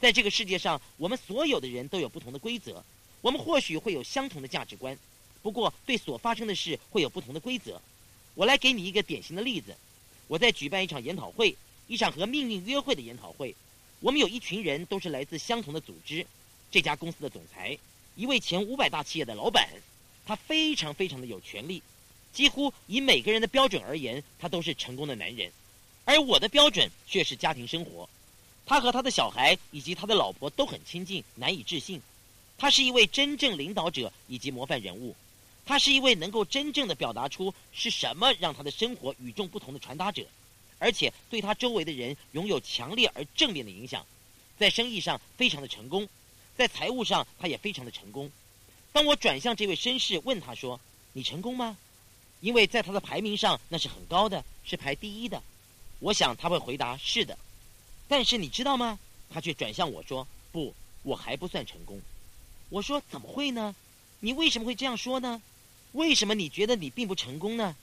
[0.00, 2.84] 在这个世界上，我们所有的人都有不同的规则。
[3.20, 4.98] 我们或许会有相同的价值观，
[5.40, 7.80] 不过对所发生的事会有不同的规则。
[8.34, 9.76] 我来给你一个典型的例子：
[10.26, 11.54] 我在举办一场研讨会，
[11.86, 13.54] 一场和命运约会的研讨会。
[14.00, 16.26] 我们有一群人都是来自相同的组织。
[16.70, 17.76] 这家公司的总裁，
[18.16, 19.68] 一位前五百大企业的老板，
[20.24, 21.82] 他非常非常的有权利，
[22.32, 25.52] 几乎以每个人的标准而言，他都是成功的男人。
[26.04, 28.08] 而我的标准却是家庭生活，
[28.64, 32.00] 他和他的小孩以及他的老婆都很亲近，难以置信。
[32.56, 35.14] 他是一位真正领导者以及模范人物，
[35.64, 40.26] 他是一位能够真正的表达出是什么让他的生活与众不同的传达者，
[40.78, 44.04] 而且对他周围的人拥有强烈而正面的影响，
[44.58, 46.08] 在生意上非常的成功，
[46.56, 48.30] 在财务上他也非常的成功。
[48.92, 50.78] 当我转向这位绅士问他说
[51.14, 51.76] ：“你成功吗？”
[52.40, 55.42] 因为在他的排名上那是很高的，是排第一的。
[56.00, 57.38] 我想他会回答是的，
[58.08, 58.98] 但是你知道吗？
[59.30, 62.00] 他却转向我说：“不，我还不算成功。”
[62.68, 63.74] 我说：“怎么会呢？
[64.18, 65.40] 你为什么会这样说呢？
[65.92, 67.74] 为什么你觉得你并不成功呢？”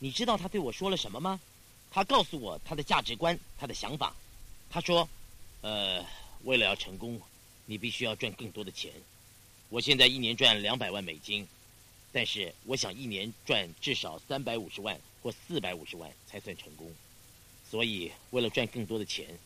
[0.00, 1.40] 你知道他对我说了什么吗？
[1.90, 4.14] 他告诉我他的价值观，他的想法。
[4.68, 5.08] 他说
[5.62, 6.04] ：“呃，
[6.42, 7.20] 为了要成功，
[7.64, 8.92] 你必须要赚更多的钱。
[9.70, 11.46] 我现在一年赚两百万美金，
[12.12, 16.92] 但是我想一年赚至少三百五十万或四百五十万才算成功。”
[17.70, 19.38] 所以，为了赚更多的钱，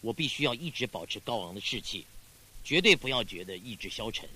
[0.00, 2.06] 我必须要一直保持高昂的士气，
[2.62, 4.28] 绝对不要觉得意志消沉，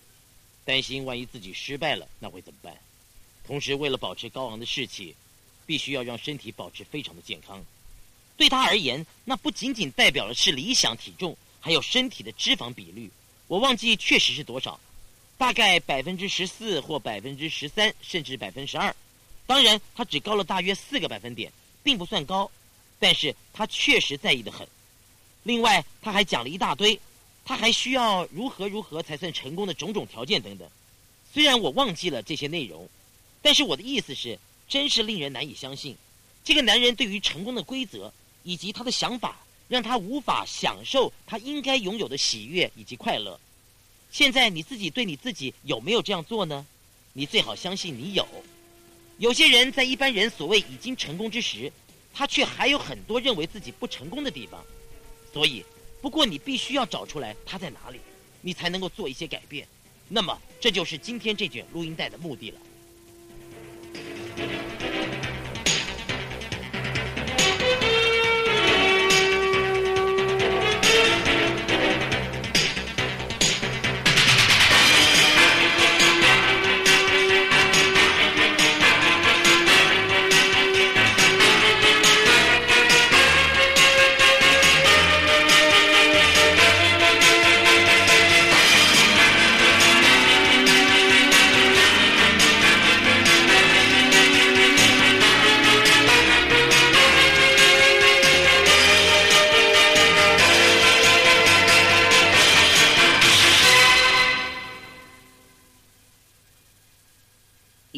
[0.65, 2.77] 担心万一自己失败了那会怎么办？
[3.49, 5.17] 同时，为了保持高昂的士气，
[5.65, 7.65] 必须要让身体保持非常的健康。
[8.37, 13.11] 对他而言，那不仅仅代表的是理想体重，还有身体的脂肪比率。
[13.47, 14.79] 我忘记确实是多少，
[15.39, 18.95] 大概百分之十四或百分之十三，甚至百分之十二。
[19.47, 21.51] 当然，他只高了大约四个百分点，
[21.83, 22.51] 并不算高。
[22.99, 24.69] 但是他确实在意的很，
[25.43, 27.01] 另外他还讲了一大堆，
[27.47, 30.69] 他还需要如何如何才算成功的种种条件等等。
[31.33, 32.89] 虽然我忘记了这些内容，
[33.43, 35.97] 但是我的意思是，真是令人难以相信，
[36.45, 43.39] 这个男人对于成功的规则以及他的想法，让他无法享受他应该拥有的喜悦以及快乐。
[44.11, 46.67] 现在你自己对你自己有没有这样做呢？
[47.13, 48.27] 你最好相信你有。
[49.19, 51.73] 有些人在一般人所谓已经成功之时。
[52.11, 54.61] 他却还有很多认为自己不成功的地方，
[55.33, 55.65] 所以，
[56.03, 58.01] 不过你必须要找出来他在哪里，
[58.41, 59.69] 你才能够做一些改变。
[60.09, 62.61] 那么，这就是今天这卷录音带的目的了。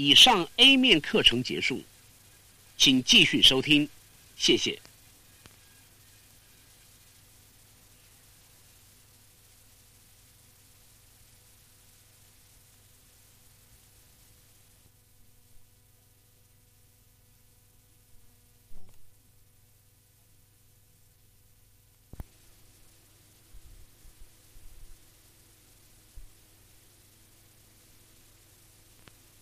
[0.03, 1.83] 以上 A 面课程结束，
[2.79, 3.87] 请继续收听，
[4.35, 4.79] 谢谢。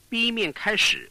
[0.09, 1.11] B 面开始。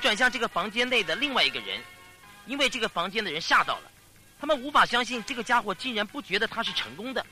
[0.00, 1.80] 转向这个房间内的另外一个人，
[2.46, 3.90] 因为这个房间的人吓到了，
[4.40, 7.24] 他们无法相信这个家伙竟然不觉得他是成功的，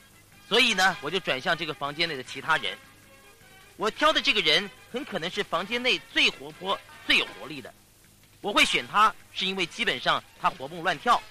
[0.47, 2.77] 所以呢，我就转向这个房间内的其他人。
[3.75, 7.73] 我挑的这个人很可能是房间内最活泼、最有活力的。
[8.41, 11.21] 我会选他，是因为基本上他活蹦乱跳。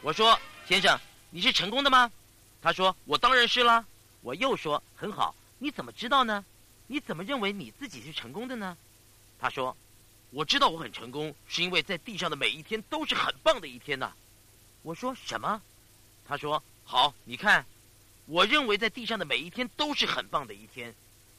[0.00, 0.98] 我说：“先生，
[1.30, 2.10] 你是成功的吗？”
[2.62, 3.84] 他说：“我当然是了。”
[4.22, 6.44] 我又说：“很好，你怎么知道呢？
[6.86, 8.76] 你怎么认为你自己是成功的呢？”
[9.40, 9.76] 他说
[10.32, 14.12] ：“我知道我很成功，是因为在地上的每一天都是很棒的一天呐。”
[14.82, 15.62] 我说：“什么？”
[16.26, 17.64] 他说：“好，你看，
[18.26, 20.92] 我认为在地上的每一天都是很棒的一天，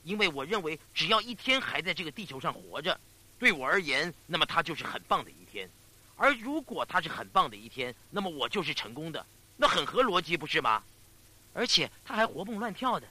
[0.04, 2.98] 因为我认为只要一天还在这个地球上活着，
[3.40, 5.70] 对我而言，那么它就是很棒的一天。
[6.16, 9.26] 而如果它是很棒的一天，那么我就是成功的，
[9.58, 10.84] 那很合逻辑，不是吗？
[11.54, 13.08] 而且他还活蹦乱跳的。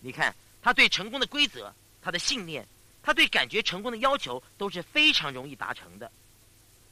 [0.00, 2.66] 你看，他对成功的规则，他的信念，
[3.04, 6.10] 他对感觉成功的要求都是非常容易达成的。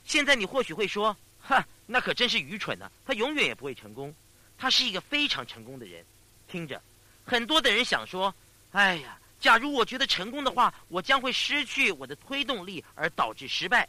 [0.04, 2.88] 现在你或许会说。”哈，那可真是愚蠢呢！
[3.04, 4.14] 他永远也不会成功。
[4.56, 6.06] 他是一个非常成功的人。
[6.46, 6.80] 听着，
[7.24, 8.32] 很多的人想说
[8.70, 13.88] ：“哎呀，假如我觉得成功的话，我将会失去我的推动力，而导致失败。”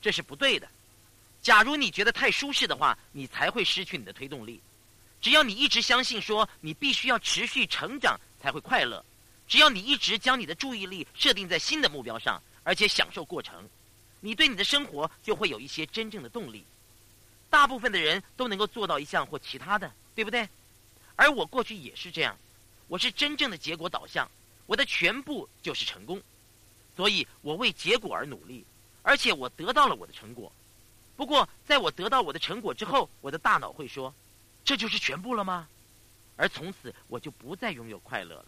[0.00, 0.66] 这是不对的。
[1.42, 4.58] 假如你觉得太舒适的话，你才会失去你的推动力。
[5.20, 9.04] 只要你一直相信说你必须要持续成长才会快乐，
[9.46, 13.68] 只要你一直将你的注意力设定在新的目标上，而且享受过程，
[14.20, 16.64] 你对你的生活就会有一些真正的动力。
[17.50, 20.48] 大部分的人都能够做到一项或其他的，对不对？
[21.14, 22.36] 而我过去也是这样，
[22.88, 24.28] 我是真正的结果导向，
[24.66, 26.20] 我的全部就是成功，
[26.96, 28.64] 所以我为结果而努力，
[29.02, 30.50] 而且我得到了我的成果。
[31.16, 34.12] 不过，在我得到我的成果之后，我的大脑会说
[34.64, 35.68] ：“这就是全部了吗？”
[36.36, 38.46] 而从此我就不再拥有快乐了。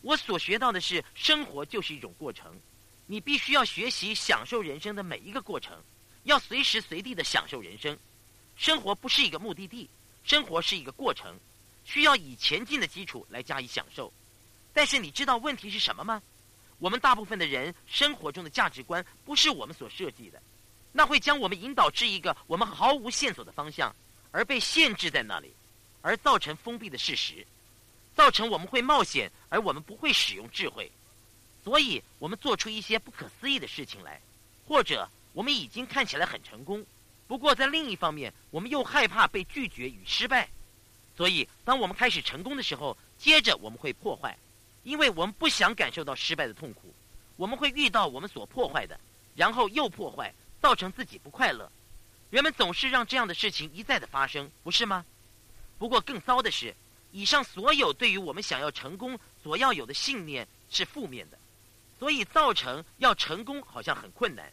[0.00, 2.58] 我所学到的是，生活就是一种过程，
[3.06, 5.76] 你必须要学习享受人生的每一个过程，
[6.24, 7.98] 要随时随地的享受人生。
[8.56, 9.88] 生活不是一个目的地，
[10.24, 11.38] 生活是一个过程，
[11.84, 14.12] 需要以前进的基础来加以享受。
[14.72, 16.22] 但是你知道问题是什么吗？
[16.78, 20.40] 我们大部分的人生活中的价值观不是我们所设计的，
[20.92, 23.94] 那会将我们引导至一个我们毫无线索的方向，
[24.30, 25.52] 而被限制在那里，
[26.02, 27.44] 而造成封闭的事实，
[28.18, 30.90] 造成我们会冒险，而我们不会使用智慧，
[31.62, 34.20] 所以我们做出一些不可思议的事情来，
[34.66, 36.84] 或者我们已经看起来很成功。
[37.28, 40.48] 不过，在另一方面，我们又害怕被拒绝与失败，
[41.16, 44.36] 所以当我们开始成功的时候，接着我们会破坏，
[44.82, 46.92] 因为我们不想感受到失败的痛苦。
[47.36, 48.98] 我们会遇到我们所破坏的，
[49.36, 51.70] 然后又破坏，造成自己不快乐。
[52.30, 55.06] 人们总是让这样的事情一再的发生，不是吗？
[55.78, 56.74] 不过更糟的是，
[57.12, 61.38] 以上所有对于我们想要成功所要有的信念是负面的，
[61.98, 64.52] 所以造成要成功好像很困难。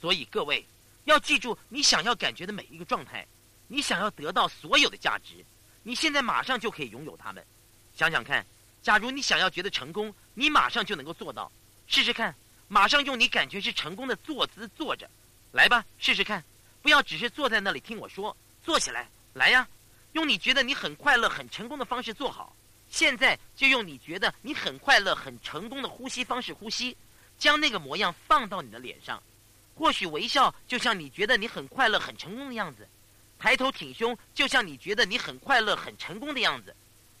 [0.00, 0.64] 所以各位。
[1.04, 3.26] 要记住，你想要感觉的每一个状态，
[3.68, 5.44] 你想要得到所有的价值，
[5.82, 7.44] 你现在马上就可以拥有它们。
[7.94, 8.42] 想想看，
[8.82, 11.52] 假如你想要觉得成功，你马上就能够做到。
[11.86, 12.34] 试试看，
[12.68, 15.06] 马上用你感觉是成功的坐姿坐着，
[15.52, 16.42] 来吧，试试看。
[16.80, 19.68] 不要只是坐在那里听我说，坐起来，来呀，
[20.14, 22.54] 用你觉得你很快乐、很成功的方式做好。
[22.88, 26.96] 现在就用你觉得你很快乐、很成功的呼吸方式呼吸，
[27.36, 29.20] 将那个模样放到你的脸上。
[29.74, 32.86] 或许微笑就像你觉得你很快乐、很成功的样子，
[33.40, 36.74] 抬头挺胸就像你觉得你很快乐、很成功的样子。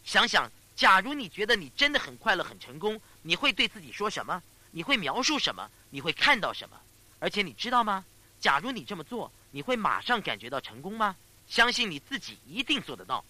[0.04, 4.40] 想想，假如你觉得你真的很快乐、很成功，你会对自己说什么？
[4.70, 5.68] 你会描述什么？
[5.90, 6.80] 你会看到什么？
[7.18, 8.04] 而且你知道吗？
[8.38, 11.16] 假如你这么做，你会马上感觉到成功吗？
[11.54, 13.24] 相信你自己一定做得到。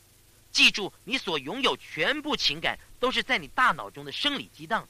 [0.51, 4.89] 记住，你所拥有全部情感都是在你大脑中的生理激荡。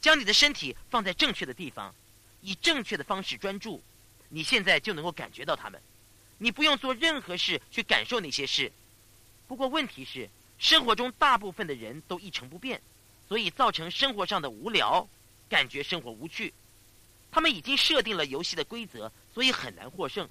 [0.00, 1.92] 将你的身体放在正确的地方。
[2.40, 3.82] 以正确的方式专注，
[4.28, 5.82] 你现在就能够感觉到他们。
[6.38, 8.70] 你不用做任何事去感受那些事。
[9.48, 12.80] 不过问题是，生活中大部分的人都一成不变，
[13.26, 15.08] 所以造成生活上的无聊，
[15.48, 16.54] 感觉生活无趣。
[17.32, 20.30] 他们已经设定了游戏的规则，所以很难获胜。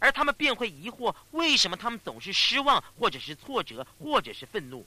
[0.00, 4.84] 而他们便会疑惑，为什么他们总是失望，或者是挫折，或者是愤怒？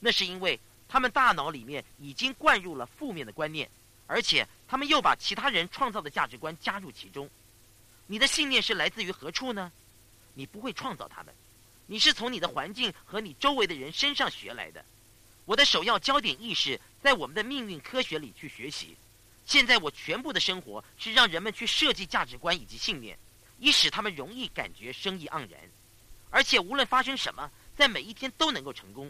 [0.00, 3.68] 那是因为他们大脑里面已经灌入了负面的观念。
[4.06, 7.28] 而且，他们又把其他人创造的价值观加入其中。
[8.06, 9.72] 你的信念是来自于何处呢？
[10.34, 11.34] 你不会创造他们，
[11.86, 14.84] 你是从你的环境和你周围的人身上学来的。
[15.44, 18.96] 我的首要焦点意识在我们的命运科学里去学习。
[19.44, 23.18] 现在我全部的生活是让人们去设计价值观以及信念，
[23.62, 25.60] 以使他们容易感觉生意盎然。
[26.30, 29.08] 而且无论发生什么，在每一天都能够成功，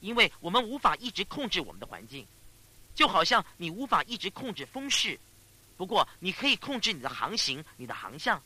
[0.00, 2.26] 因为我们无法一直控制我们的环境。
[2.94, 5.20] 就好像你无法一直控制风势，
[5.76, 8.42] 不过你可以控制你的航行、你的航向。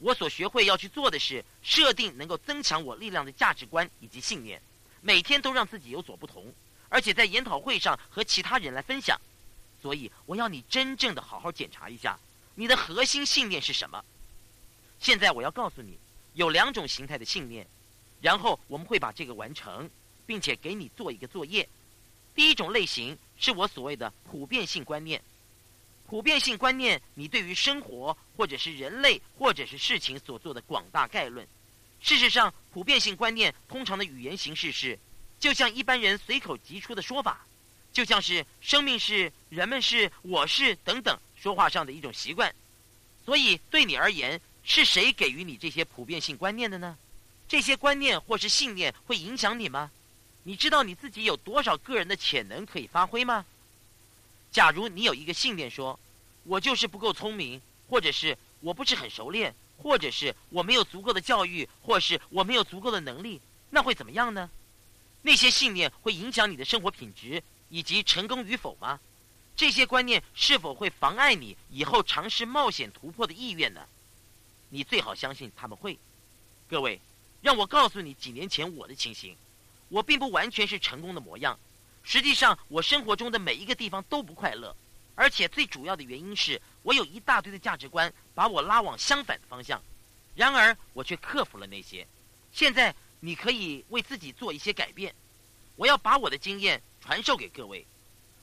[0.00, 4.60] 我所学会要去做的是设定能够增强我力量的价值观以及信念，
[5.00, 6.52] 每天都让自己有所不同，
[6.90, 9.18] 而且在研讨会上和其他人来分享。
[9.80, 12.18] 所以我要你真正的好好检查一下
[12.54, 14.04] 你的核心信念是什么。
[14.98, 15.98] 现在我要告诉你，
[16.34, 17.66] 有两种形态的信念，
[18.20, 19.88] 然后我们会把这个完成，
[20.26, 21.68] 并且给你做一个作业。
[22.34, 25.22] 第一种类型是我所谓的普遍性观念。
[26.06, 31.46] 普遍性观念，你对于生活或者是人类或者是事情所做的广大概论。
[32.00, 34.98] 事实上，普遍性观念通常的语言形式是，
[35.40, 37.46] 就像一般人随口即出的说法，
[37.92, 42.54] 就像是生命是、人们是、我是等等说话上的一种习惯。
[43.24, 46.96] 所以，对你而言，是谁给予你这些普遍性观念的呢？
[47.46, 49.90] 这些观念或是信念会影响你吗？
[50.44, 53.44] 你知道你自己有多少个人的潜能可以发挥吗？
[54.50, 55.98] 假如你有一个信念说，
[56.44, 63.40] 我就是不够聪明，或者是我不是很熟练，或者是我没有足够的教育，或是我没有足够的能力，
[63.70, 64.48] 那会怎么样呢？
[65.22, 69.00] 那些信念会影响你的生活品质以及成功与否吗？
[69.56, 73.86] 这些观念是否会妨碍你以后尝试冒险突破的意愿呢？
[74.74, 75.96] 你最好相信他们会。
[76.68, 77.00] 各位，
[77.40, 79.36] 让我告诉你几年前我的情形，
[79.88, 81.56] 我并不完全是成功的模样。
[82.02, 84.74] 实际上，我生活中的每一个地方都不快乐，
[85.14, 89.80] 而且最主要的原因是我有一大堆的价值观把我拉往相反的方向。
[90.34, 92.04] 然而，我却克服了那些。
[92.50, 95.14] 现在，你可以为自己做一些改变。
[95.76, 97.86] 我要把我的经验传授给各位，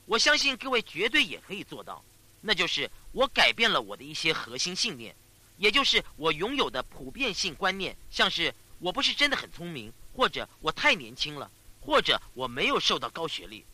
[0.06, 2.02] 我相信各位绝对也可以做到。
[2.40, 5.14] 那就是我改变了我的一些核心信念，
[5.56, 11.50] 也就是我拥有的普遍性观念，像是我不是真的很聪明，或者我太年轻了。
[11.84, 13.64] 或者我没有受到高学历，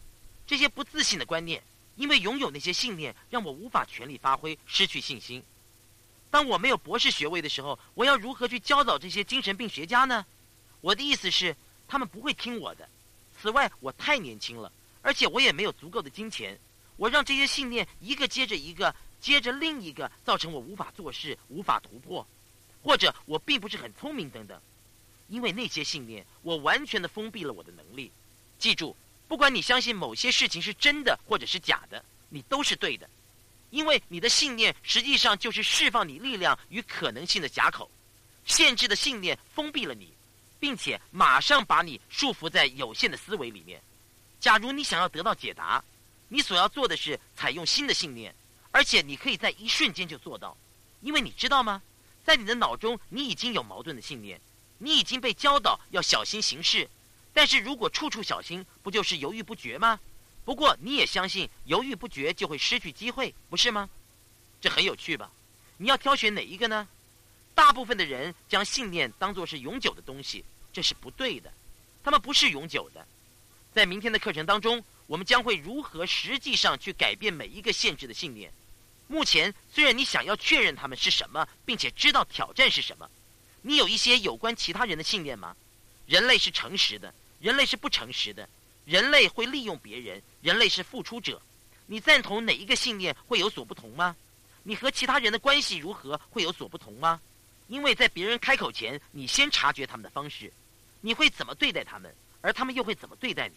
[0.47, 1.63] 这些不自信的观念，
[1.97, 5.43] 因为拥有那些信念，让我无法全力发挥，失去信心。
[6.31, 10.25] 当我没有博士学位的时候，我要如何去教导这些精神病学家呢？
[10.81, 11.55] 我的意思是，
[11.87, 12.89] 他们不会听我的。
[13.39, 14.73] 此外，我太年轻了，
[15.03, 16.59] 而且我也没有足够的金钱。
[16.97, 22.27] 我让这些信念一个接着一个，接着另一个，造成我无法做事，无法突破，
[22.83, 24.61] 或者我并不是很聪明等等。
[25.29, 28.11] 因为那些信念，我完全的封闭了我的能力。
[28.59, 28.97] 记住，
[29.27, 33.09] 不管你相信某些事情是真的或者是假的，你都是对的。
[33.71, 37.91] 因为你的信念实际上就是释放你力量与可能性的夹口，
[38.47, 40.11] 限制的信念封闭了你，
[40.59, 43.83] 并且马上把你束缚在有限的思维里面。
[44.41, 45.85] 假如你想要得到解答，
[46.29, 48.35] 你所要做的是采用新的信念，
[48.71, 50.57] 而且你可以在一瞬间就做到。
[51.01, 51.83] 因为你知道吗？
[52.25, 54.41] 在你的脑中，你已经有矛盾的信念。
[54.79, 56.89] 你已经被教导要小心行事，
[57.33, 59.99] 但是如果处处小心，不就是犹豫不决吗？
[60.45, 63.89] 不过你也相信犹豫不决就会失去机会，不是吗？
[64.61, 65.31] 这很有趣吧？
[65.77, 66.89] 你要挑选哪一个呢？
[67.55, 71.53] 大部分的人将信念当作是永久的东西，这是不对的。
[72.05, 73.07] 他们不是永久的。
[73.73, 78.53] 在明天的课程当中，我们将会如何实际上去改变每一个限制的信念。
[79.07, 83.11] 目前虽然你想要确认他们是什么，并且知道挑战是什么。
[83.63, 85.57] 你有一些有关其他人的信念吗？
[86.07, 88.47] 人类是诚实的，人类是不诚实的，
[88.85, 91.41] 人类会利用别人，人类是付出者。
[91.87, 94.15] 你赞同哪一个信念会有所不同吗？
[94.63, 97.19] 你和其他人的关系如何会有所不同吗？
[97.67, 100.53] 因为在别人开口前，你先察觉他们的方式，
[101.01, 103.55] 你会怎么对待他们，而他们又会怎么对待你？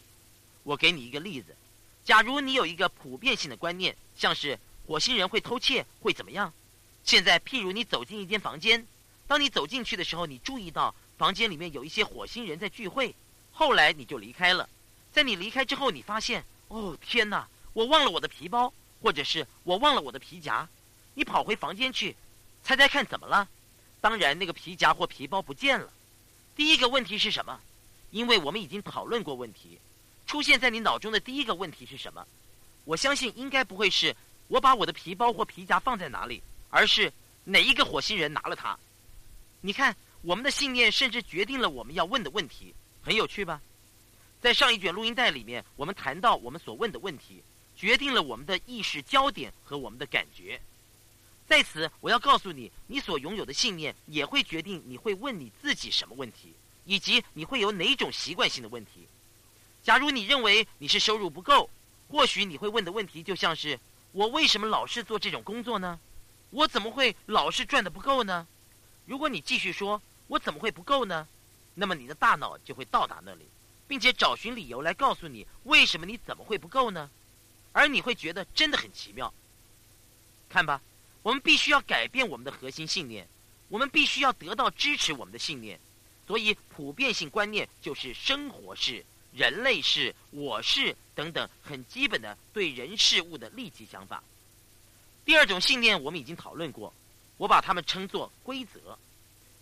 [0.63, 1.55] 我给你一个例子：
[2.03, 6.53] 假如你有一个普遍性的观念，像是火星人会偷窃，会怎么样？
[7.03, 8.85] 现在，譬如你走进一间房间。
[9.27, 13.15] 当你走进去的时候，你注意到房间里面有一些火星人在聚会。
[13.51, 14.67] 后来你就离开了。
[15.11, 20.67] 在你离开之后，你发现，哦天哪，我忘了我的皮包，或者是我忘了我的皮夹。
[21.13, 22.15] 你跑回房间去，
[22.63, 23.47] 猜猜看怎么了？
[23.99, 25.91] 当然，那个皮夹或皮包不见了。
[26.55, 27.59] 第一个问题是什么？
[28.11, 29.79] 因为我们已经讨论过问题，
[30.31, 32.25] 出现在你脑中的第一个问题是什么？
[32.85, 34.15] 我相信应该不会是
[34.47, 37.11] 我把我的皮包或皮夹放在哪里，而是
[37.43, 38.79] 哪一个火星人拿了它。
[39.59, 43.61] 你看，我们的信念甚至决定了我们要问的问题，很有趣吧？
[44.39, 47.43] 在上一卷录音带里面，我们谈到我们所问的问题，
[47.75, 50.61] 决定了我们的意识焦点和我们的感觉。
[51.45, 56.53] 在此，我要告诉你，你所拥有的信念也会决定你会问你自己什么问题，
[56.85, 59.05] 以及你会有哪种习惯性的问题。
[59.83, 61.69] 假如你认为你是收入不够，
[62.09, 63.79] 或许你会问的问题就像是：
[64.11, 65.99] 我为什么老是做这种工作呢？
[66.51, 68.45] 我怎么会老是赚的不够呢？
[69.05, 71.27] 如果你继续说“我怎么会不够呢”，
[71.73, 73.47] 那么你的大脑就会到达那里，
[73.87, 77.09] 并且找寻理由来告诉你为什么你怎么会不够呢？
[77.71, 79.33] 而你会觉得真的很奇妙。
[80.49, 80.81] 看吧，
[81.23, 83.27] 我们必须要改变我们的核心信念，
[83.69, 85.79] 我们必须要得到支持我们的信念。
[86.27, 94.23] 所以，普遍性观念就是生活是、人类是、我是等等很基本的对人事物的立即想法。
[95.23, 96.93] 第二种信念我们已经讨论过。
[97.37, 98.99] 我把它们称作规则。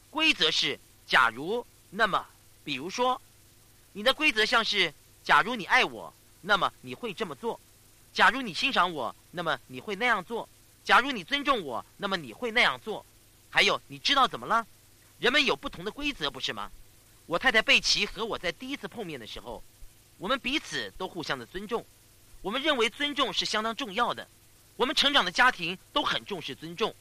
[0.10, 2.28] 规则是：假如，那么，
[2.66, 3.22] 比如说，
[3.94, 4.94] 你的规则像是：
[5.24, 7.58] 假如你爱我，那么你会这么做；
[8.12, 10.46] 假如你欣赏我，那么你会那样做；
[10.84, 13.06] 假如你尊重我，那么你会那样做。
[13.50, 14.68] 还有，你知道怎么了？
[15.18, 16.70] 人们有不同的规则，不是吗？
[17.30, 19.64] 我太太贝奇和我在第一次碰面的时候，
[20.18, 21.86] 我们彼此都互相的尊重。
[22.42, 24.28] 我们认为尊重是相当重要的。
[24.76, 26.92] 我们成长的家庭都很重视尊重。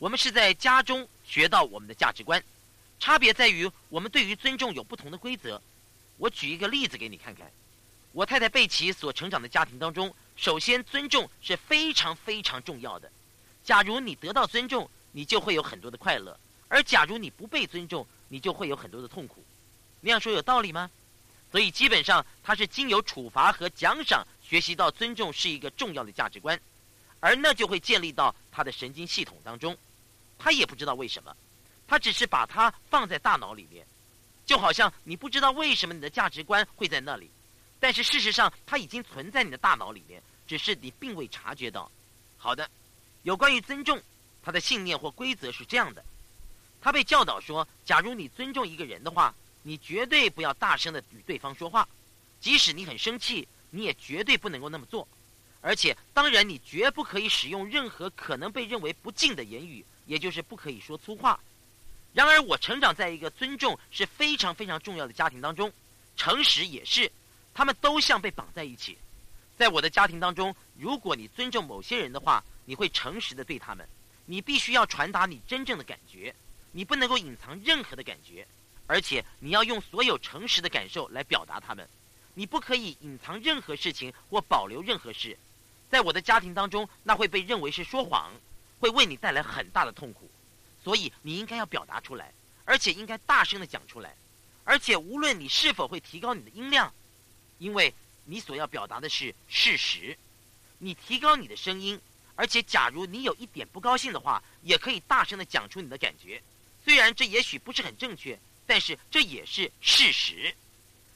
[0.00, 2.42] 我们是在家中学到我们的价值观，
[2.98, 5.62] 差别在于我们对于尊重有不同的规则。
[6.16, 7.48] 我举一个例子给你看看。
[8.10, 13.08] 我太太贝奇所成长的家庭当中，首先尊重是非常非常重要的。
[13.62, 19.44] 假如你得到尊重，你就会有很多的快乐；而假如你不被尊重，你就会有很多的痛苦。
[20.00, 20.90] 那样说有道理吗？
[21.50, 26.60] 所以基本上，他是经由处罚和奖赏学习到尊重是一个重要的价值观，
[27.18, 29.76] 而那就会建立到他的神经系统当中。
[30.38, 31.36] 他也不知道为什么，
[31.88, 33.84] 他只是把它放在大脑里面，
[34.46, 37.28] 就好像你不知道为什么你的价值观会在那里，
[37.80, 41.90] 但是事实上它已经存在你的大脑里面，只是你并未察觉到。
[42.38, 42.70] 好的，
[43.24, 44.00] 有关于尊重，
[44.42, 46.04] 他的信念或规则是这样的：
[46.80, 49.34] 他被教导说，假如你尊重一个人的话，
[49.70, 51.88] 你绝对不要大声的与对方说话，
[52.40, 55.06] 即使你很生气，你也绝对不能够那么做，
[55.60, 59.84] 而且当然你绝不可以使用任何可能被认为不敬的言语。
[60.06, 61.38] 也就是不可以说粗话。
[62.12, 65.72] 然而，我成长在一个尊重是非常非常重要的家庭当中，
[66.16, 67.12] 诚实也是，
[67.54, 68.98] 他们都像被绑在一起。
[69.56, 73.88] 在我的家庭当中，如果你尊重某些人的话，你会诚实的对他们。
[74.26, 76.34] 你必须要传达你真正的感觉，
[76.72, 78.44] 你不能够隐藏任何的感觉，
[78.90, 81.88] 而且你要用所有诚实的感受来表达他们。
[82.34, 85.38] 你不可以隐藏任何事情或保留任何事。
[85.88, 88.32] 在我的家庭当中，那会被认为是说谎。
[88.80, 90.28] 会为你带来很大的痛苦，
[90.82, 92.32] 所以你应该要表达出来，
[92.64, 94.16] 而且应该大声的讲出来，
[94.64, 96.90] 而且无论你是否会提高你的音量，
[97.58, 97.92] 因为
[98.24, 100.16] 你所要表达的是事实，
[100.78, 102.00] 你提高你的声音，
[102.34, 106.42] 而且假如你有一点不高兴的话，也可以大声的讲出你的感觉，
[106.82, 110.54] 虽然这也许不是很正确，但是这也是事实。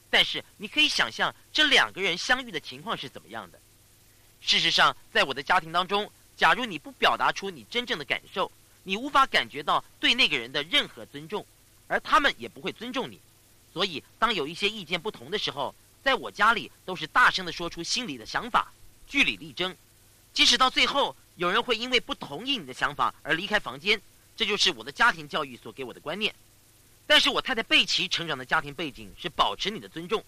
[0.09, 3.57] 但是你可以想象这两个人相遇的情况是怎么样的。
[4.41, 6.11] 事实上，在我的家庭当中。
[6.37, 8.51] 假如你不表达出你真正的感受，
[8.83, 11.45] 你无法感觉到对那个人的任何尊重，
[11.87, 13.17] 而他们也不会尊重你。
[13.71, 18.73] 所以，当有一些意见不同的时候，在我家里都是大声的说出心里的想法，
[19.07, 19.73] 据理力争。
[20.33, 24.01] 即使到最后有人会因为不同意你的想法而离开房间，
[24.35, 26.35] 这就是我的家庭教育所给我的观念。
[27.07, 30.23] 但是我太太贝奇成长的家庭背景是保持你的尊重。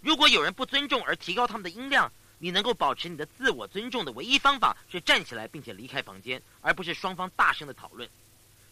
[0.00, 8.08] 如果有人不尊重而提高他们的音量，你能够保持你的自我尊重的唯一方法是站起来并且离开房间，而不是双方大声的讨论。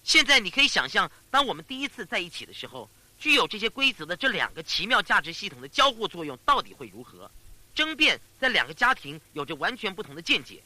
[0.05, 2.89] 现在你可以想象，当我们第一次在一起的时候，
[3.19, 7.31] 具有这些规则的这两个奇妙价值系统的交互作用到底会如何？
[7.75, 10.63] 争辩在两个家庭有着完全不同的见解，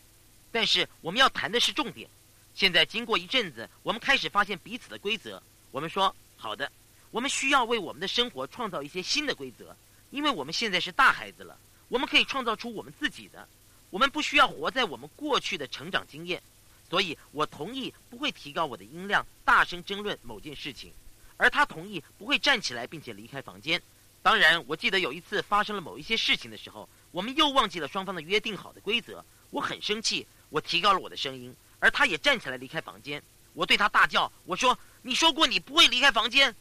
[0.53, 2.09] 但是我们要谈的是重点。
[2.55, 5.43] 现在经过一阵子，我们开始发现彼此的规则。
[5.71, 6.71] 我们说好的，
[7.11, 9.77] 我们需要为我们的生活创造一些新的规则，
[10.11, 11.59] 因为我们现在是大孩子了。
[11.89, 13.49] 我们可以创造出我们自己的，
[13.91, 16.41] 我们不需要活在我们过去的成长经验，
[16.89, 20.93] 所以我同意不会提高我的音量，大声争论某件事情，
[21.37, 23.83] 而他同意不会站起来并且离开房间。
[24.23, 33.21] 当然，我记得有一次发生了某一些事情的时候，我们又忘记了双方的约定好的规则，我很生气，我提高了我的声音，而他也站起来离开房间。
[33.55, 36.55] 我对他大叫：“我说，你说过你不会离开房间，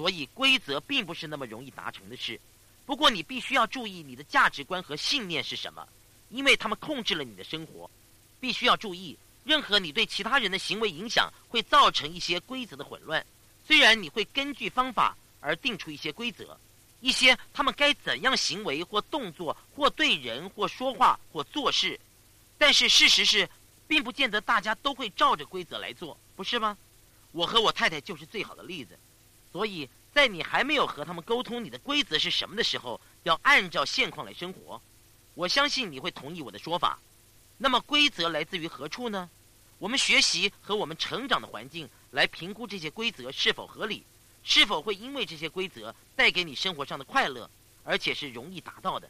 [0.00, 2.40] 所以规则并不是那么容易达成的事。”
[2.86, 5.86] 不过，你必须要注意你的价值观和信念是什么，
[6.30, 7.90] 因为他们控制了你的生活。
[8.40, 13.24] 必须要注意，任何你对其他人的行为影响会造成一些规则的混乱。
[13.66, 16.58] 虽然你会根据方法而定出一些规则，
[17.00, 22.00] 一些他们该怎样行为或动作或对人或说话或做事，
[22.56, 23.46] 但是事实是，
[23.86, 26.78] 并不见得大家都会照着规则来做，不是吗？
[27.32, 28.98] 我和我太太就是最好的例子，
[29.52, 29.88] 所以。
[30.12, 34.82] 在你还没有和他们沟通你的规则是什么的时候，要按照现况来生活。
[35.34, 36.98] 我相信你会同意我的说法。
[37.58, 39.30] 那么规则来自于何处呢？
[39.78, 44.02] 我们学习和我们成长的环境来评估这些规则是否合理，
[44.42, 47.48] 是否会因为这些规则带给你生活上的快乐，
[47.84, 49.08] 而且是容易达到的。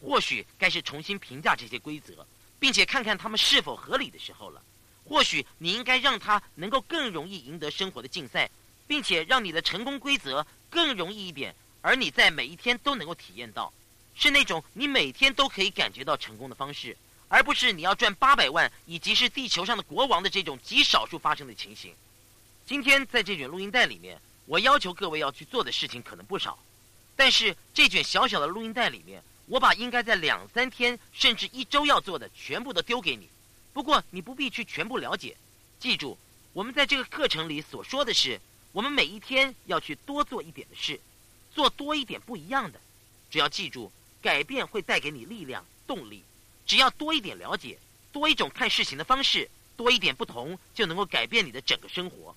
[0.00, 2.26] 或许该是重新评价这些规则，
[2.58, 4.62] 并且看看他们是否合理的时候了。
[5.04, 8.50] 或许你应该让他能够更容易赢得生活的竞赛。
[8.88, 13.72] 并且让你的成功规则更容易一点，而你在每一天都能够体验到，
[14.16, 16.96] 是那种你每天都可以感觉到成功的方式，
[17.28, 21.94] 而不是你要赚八百万以及是地球上的国王的这种极少数发生的情形。
[22.66, 26.58] 今天在这卷录音带里面，我要求各位要去做的事情可能不少，
[27.14, 33.28] 但是这卷小小的录音带里面，我把应该在两三天甚至一周要做的全部都丢给你。
[33.72, 35.36] 不过你不必去全部了解。
[35.78, 36.18] 记住，
[36.52, 38.40] 我们在这个课程里所说的是，
[38.78, 41.00] 我们每一天要去多做一点的事，
[41.52, 42.80] 做多一点不一样的。
[43.28, 43.90] 只要记住，
[44.22, 46.22] 改变会带给你力量、动力。
[46.64, 47.76] 只要多一点了解，
[48.12, 52.36] 多一种看事情的方式，多一点不同，就能够改变你的整个生活。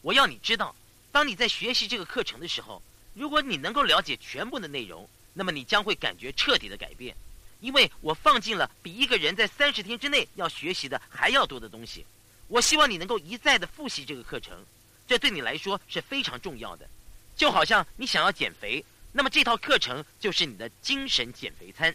[0.00, 0.72] 我要你知道，
[1.10, 2.80] 当你在学习这个课程的时候，
[3.14, 5.08] 如果你能够了解全部的内容。
[5.34, 7.16] 那么你将会感觉彻底的改变，
[7.60, 12.06] 因为我放进了比一个人在三十天之内要学习的还要多的东西。
[12.46, 14.64] 我希望你能够一再的复习这个课程，
[15.10, 16.88] 这对你来说是非常重要的。
[17.34, 21.92] 就好像你想要减肥，那么这套课程就是你的精神减肥餐。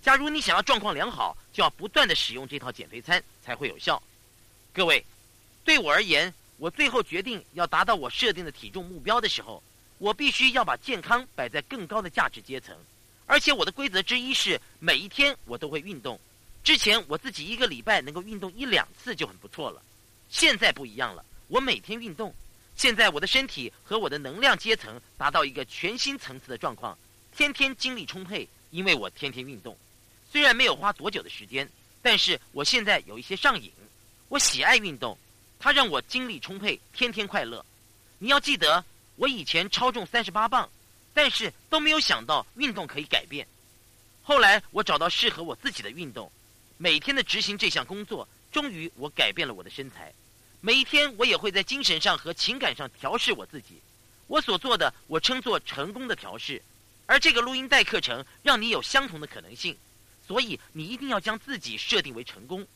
[0.00, 4.02] 假如你想要状况良好，就要不断的使用这套减肥餐才会有效。
[4.72, 5.04] 各位，
[5.62, 9.62] 对我而言，我最后决定要达到我设定的体重目标的时候。
[9.98, 12.74] 我必须要把健康摆在更高的价值阶层，
[13.26, 16.18] 而且我的规则之一是每一天我都会运动。
[16.64, 19.82] 之前我自己一个礼拜能够运动一两次就很不错了，
[20.30, 22.34] 现在不一样了，我每天运动。
[22.76, 26.96] 现在我的身体和我的能量阶层达到一个全新层次的状况，
[27.36, 29.76] 天天精力充沛，因为我天天运动。
[30.30, 31.68] 虽然没有花多久的时间，
[32.00, 33.72] 但是我现在有一些上瘾。
[34.28, 35.18] 我喜爱运动，
[35.58, 37.64] 它让我精力充沛，天天快乐。
[38.18, 38.84] 你要记得。
[39.20, 40.70] 我以前超重三十八磅，
[41.12, 43.44] 但是都没有想到运动可以改变。
[44.22, 46.30] 后来我找到适合我自己的运动，
[46.76, 50.14] 每天的执行这项工作，终于我改变了我的身材。
[50.60, 53.80] 每一天我也会在精神上和情感上调试我自己。
[54.26, 56.60] 我所做的，我称作成功的调试。
[57.06, 59.76] 而这个录音带课程让你有相同的可能性，
[60.26, 62.66] 所以你一定要将自己设定为成功，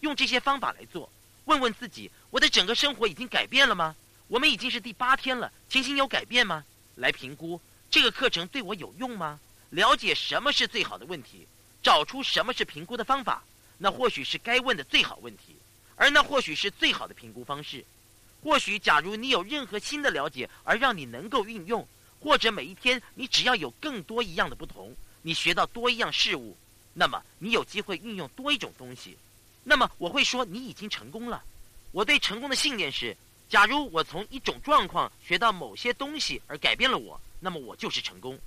[0.00, 1.10] 用这些方法来做。
[1.46, 3.96] 问问自己：我的整个生活已经改变了吗？
[4.28, 6.64] 我们已经是第八天了，情形有改变吗？
[6.96, 7.60] 来评估
[7.90, 9.40] 这个课程对我有用吗？
[9.70, 11.48] 了解什么是最好的问题，
[11.82, 13.42] 找出什么是评估的方法，
[13.78, 15.56] 那或许是该问的最好问题，
[16.00, 17.84] 而那或许是最好的评估方式。
[18.42, 21.86] 或许，假如你有任何新的了解而让你能够运用，
[22.20, 26.56] 或者每一天你只要有更多一样的不同，你学到多一样事物，
[26.94, 29.14] 那么你有机会运用多一种东西，
[29.62, 31.42] 那么我会说你已经成功了。
[31.92, 33.14] 我对成功的信念是。
[33.50, 38.38] 假如我从一种状况学到某些东西而改变了我，那么我就是成功。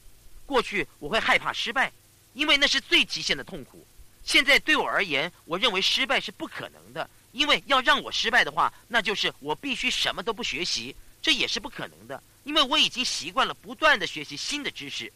[0.45, 1.91] 过去我会害怕失败，
[2.33, 3.85] 因为那是最极限的痛苦。
[4.23, 15.11] 现在对我而言，我认为失败是不可能的，因为要让我失败的话，那就是我必须什么都不学习，这也是不可能的，因为我已经习惯了不断的学习新的知识。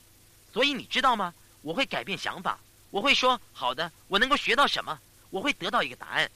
[0.52, 1.34] 所以你知道吗？
[1.62, 2.60] 我会改变想法，
[2.92, 5.00] 我会说好的，我能够学到什么？
[5.30, 6.30] 我会得到一个答案。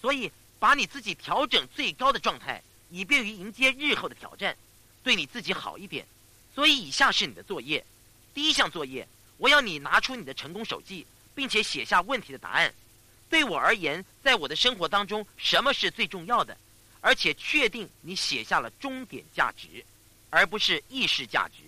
[0.00, 2.62] 所以把你自己调整最高的状态。
[2.90, 4.56] 以便于迎接日后的挑战，
[5.02, 6.06] 对你自己好一点。
[6.54, 7.84] 所以，以下是你的作业：
[8.32, 12.72] 第一项作业，我要你拿出你的成功手记，并且写下问题的答案。
[13.28, 16.56] 对我而言，在我的生活当中，什么是最重要的？
[17.00, 19.84] 而且确定你写下了终点价值，
[20.30, 21.62] 而不是意识价值。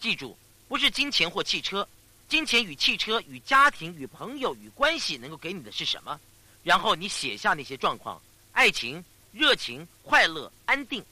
[0.00, 0.36] 记住，
[0.68, 1.88] 不是金钱或汽车。
[2.28, 6.20] 金钱与汽车与家庭与朋友与关系能够给你的是什么？
[6.62, 8.20] 然后你写下那些状况，
[8.52, 9.04] 爱情。
[9.30, 11.04] 热情、快乐、安定，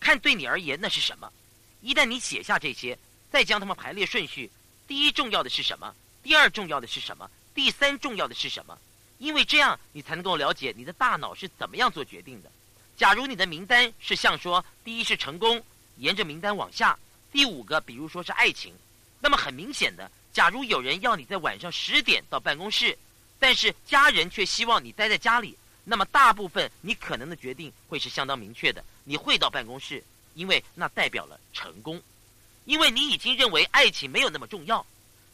[0.00, 1.32] 看对你而言那是什么？
[1.80, 2.98] 一旦你写下这些，
[3.30, 4.50] 再将它们排列顺序，
[4.88, 5.94] 第一重要的是什么？
[6.24, 7.30] 第二重要的是什么？
[7.54, 8.76] 第三重要的是什么？
[9.22, 12.50] 因为这样你才能够了解你的大脑是怎么样做决定的。
[12.96, 15.64] 假如你的名单是像说，第一是成功，
[15.98, 16.98] 沿着名单往下，
[17.30, 18.74] 第五个比如说是爱情，
[19.20, 22.98] 那么很明显的，假如有人要你在晚上十点到办公室，
[23.38, 25.56] 但是家人却希望你待在家里。
[25.84, 30.02] 那么大部分你可能的决定会是相当明确的，你会到办公室，
[30.34, 32.02] 因为那代表了成功，
[32.64, 34.84] 因为你已经认为爱情没有那么重要。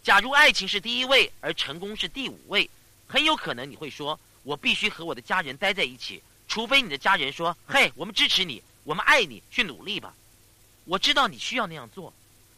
[0.03, 2.69] 假如爱情是第一位，而成功是第五位，
[3.09, 10.15] 很有可能你会说：“我必须和我的家人待在一起，除非你的家人说：‘嘿，我们支持你，我们爱你，去努力吧。’
[10.85, 12.13] 我知道你需要那样做，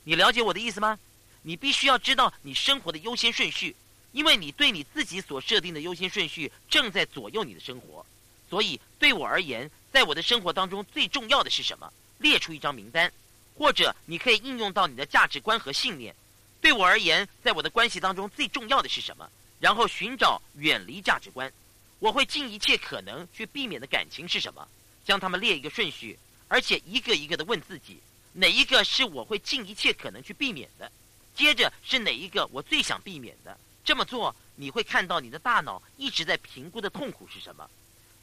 [0.05, 0.99] 你了解我的意思吗？
[1.43, 3.75] 你必须要知道你生活的优先顺序。”
[4.13, 8.05] 因为你对你自己所设定的优先顺序正在左右你的生活，
[8.49, 11.89] 所以对我而言，在我的生活当中最重要的是什么？
[12.19, 13.13] 列出一张名单，
[13.57, 16.13] 或者你可以应用到你的价值观和信念。
[16.61, 19.31] 对我而言，在我的关系当中最重要的是什么？
[19.61, 21.53] 然后寻找远离价值观。
[22.01, 24.67] 我会尽一切可能去避免的感情是什么？
[25.05, 28.01] 将它们列一个顺序，而且一个一个的问自己，
[28.33, 30.91] 哪一个是我会尽一切可能去避免的？
[31.35, 33.59] 接着是哪一个我最想避免的？
[33.85, 37.69] 这么做，你会看到你的大脑一直在评估的痛苦是什么。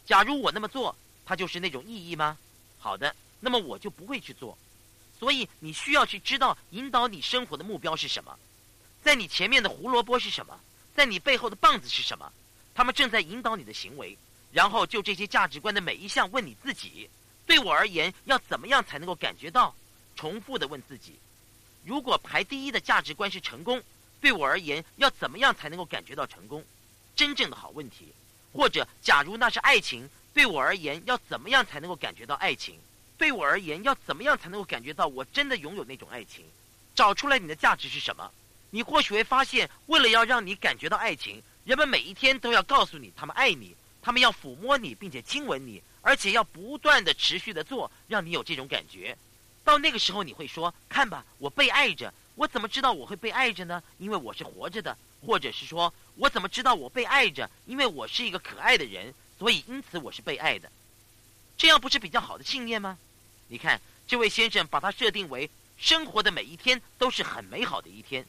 [0.05, 2.37] 假如我那么做，它就是那种意义吗？
[2.79, 4.57] 好的，那么我就不会去做。
[5.19, 8.37] 所以你需要去知道引导你生活的目标是什么。
[9.03, 10.59] 在你前面的胡萝卜是什么？
[10.97, 12.33] 在你背后的棒子是什么？
[12.73, 14.17] 他们正在引导你的行为。
[14.51, 17.07] 然后就这些价值观的每一项问你自己：
[17.45, 19.75] 对我而言，要怎么样才能够感觉到？
[20.15, 21.19] 重复的问自己：
[21.85, 23.83] 如果排第一的价值观是成功，
[24.19, 26.65] 对我而言，要怎么样才能够感觉到成功？
[27.15, 28.11] 真正的好问题。
[28.51, 32.79] 或者，假如那是爱情，对我而言，要怎么样才能够感觉到爱情？
[33.19, 36.43] 对我而言，要怎么样才能够感觉到我真的拥有那种爱情？
[36.95, 38.31] 找出来你的价值是什么？
[38.77, 49.17] 你或许会发现，为了要让你感觉到爱情，人们每一天都要告诉你他们爱你，他们要抚摸你并且亲吻你，而且要不断的持续的做，让你有这种感觉。
[49.63, 52.13] 到那个时候，你会说：“看吧，我被爱着。
[52.35, 53.81] 我怎么知道我会被爱着呢？
[53.97, 57.49] 因为我是活着的。”或者是说：“我怎么知道我被爱着？
[57.65, 60.71] 因为我是一个可爱的人，所以因此我是被爱的。”
[61.57, 62.99] 这样不是比较好的信念吗？
[63.47, 65.49] 你看，这位先生把它设定为
[65.79, 68.23] 生活的每一天都是很美好的一天。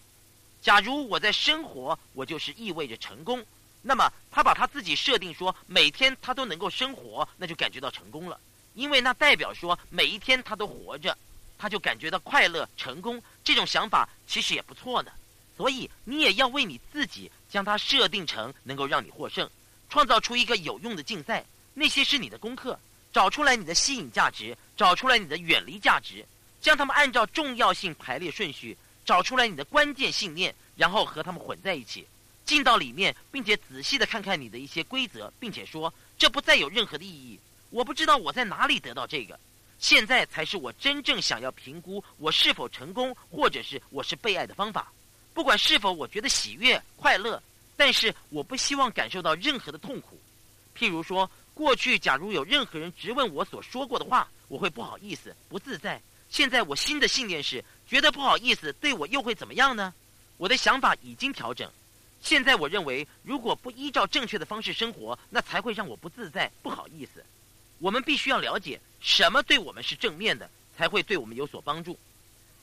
[0.61, 3.45] 假如我在生活，我就是意味着成功。
[3.83, 8.39] 那么他把他自己设定说每天他都能够生活，那就感觉到成功了，
[8.75, 11.17] 因为那代表说每一天他都活着。
[11.61, 15.11] 他就感觉到快乐、成功，这种想法其实也不错呢。
[15.57, 19.51] 所以你也要为你自己将它设定成能够让你获胜，
[19.91, 21.45] 创造出一个有用的竞赛。
[21.75, 22.79] 那些是你的功课，
[23.13, 26.25] 找出来你的吸引价值，找出来你的远离价值，
[26.61, 28.79] 将它们按照重要性排列顺序，
[29.09, 32.07] 找出来你的关键信念，然后和他们混在一起，
[32.45, 37.41] 进到里面，并且仔细的看看你的一些规则，并且说这不再有任何的意义。
[37.71, 39.41] 我不知道我在哪里得到这个。
[39.79, 44.93] 现在才是我真正想要评估我是否成功，或者是我是被爱的方法。
[45.33, 47.43] 不管是否我觉得喜悦、快乐，
[47.79, 50.21] 但是我不希望感受到任何的痛苦。
[50.77, 55.99] 譬如说，过去假如有任何人质问我所说过的话，我会不好意思、不自在。
[56.31, 59.95] 现在我新的信念是，觉得不好意思，对我又会怎么样呢？
[60.37, 61.70] 我的想法已经调整。
[62.22, 67.24] 现在我认为，如果不依照正确的方式生活，那才会让我不自在、不好意思。
[67.79, 71.99] 我们必须要了解什么对我们是正面的，才会对我们有所帮助。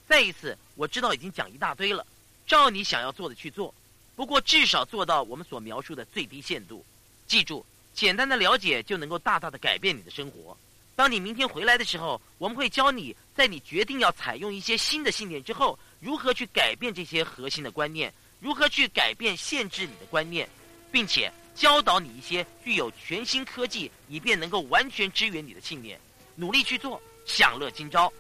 [0.08, 2.06] 再一次，我知道已经讲一大堆了，
[2.46, 3.74] 照你想要做的去做，
[4.16, 6.86] 不过至少做到我们所描述的最低限度。
[7.28, 10.56] 记住，简单的了解就能够大大的改变你的生活。
[10.96, 20.48] 当你明天回来的时候，我们会教你在你决定要采用一些新的信念之后，如何去改变这些核心的观念，如何去改变限制你的观念，
[20.92, 21.32] 并且。
[21.56, 25.98] 教导你一些具有全新科技，以便能够完全支援你的信念，
[26.36, 28.12] 努力去做，享乐今朝，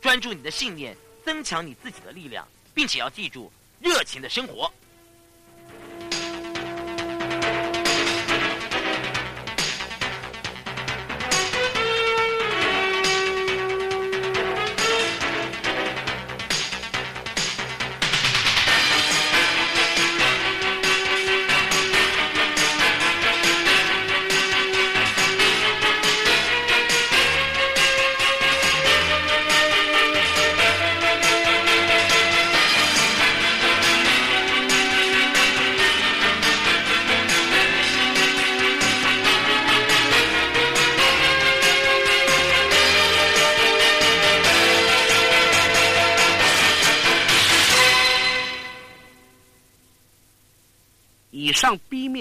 [0.00, 2.44] 专注你的信念，增强你自己的力量，
[2.74, 4.68] 并且要记住热情的生活。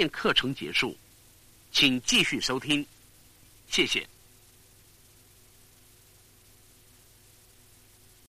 [0.02, 0.98] 面课程结束，
[1.72, 2.84] 请继续收听，
[3.70, 4.04] 谢谢。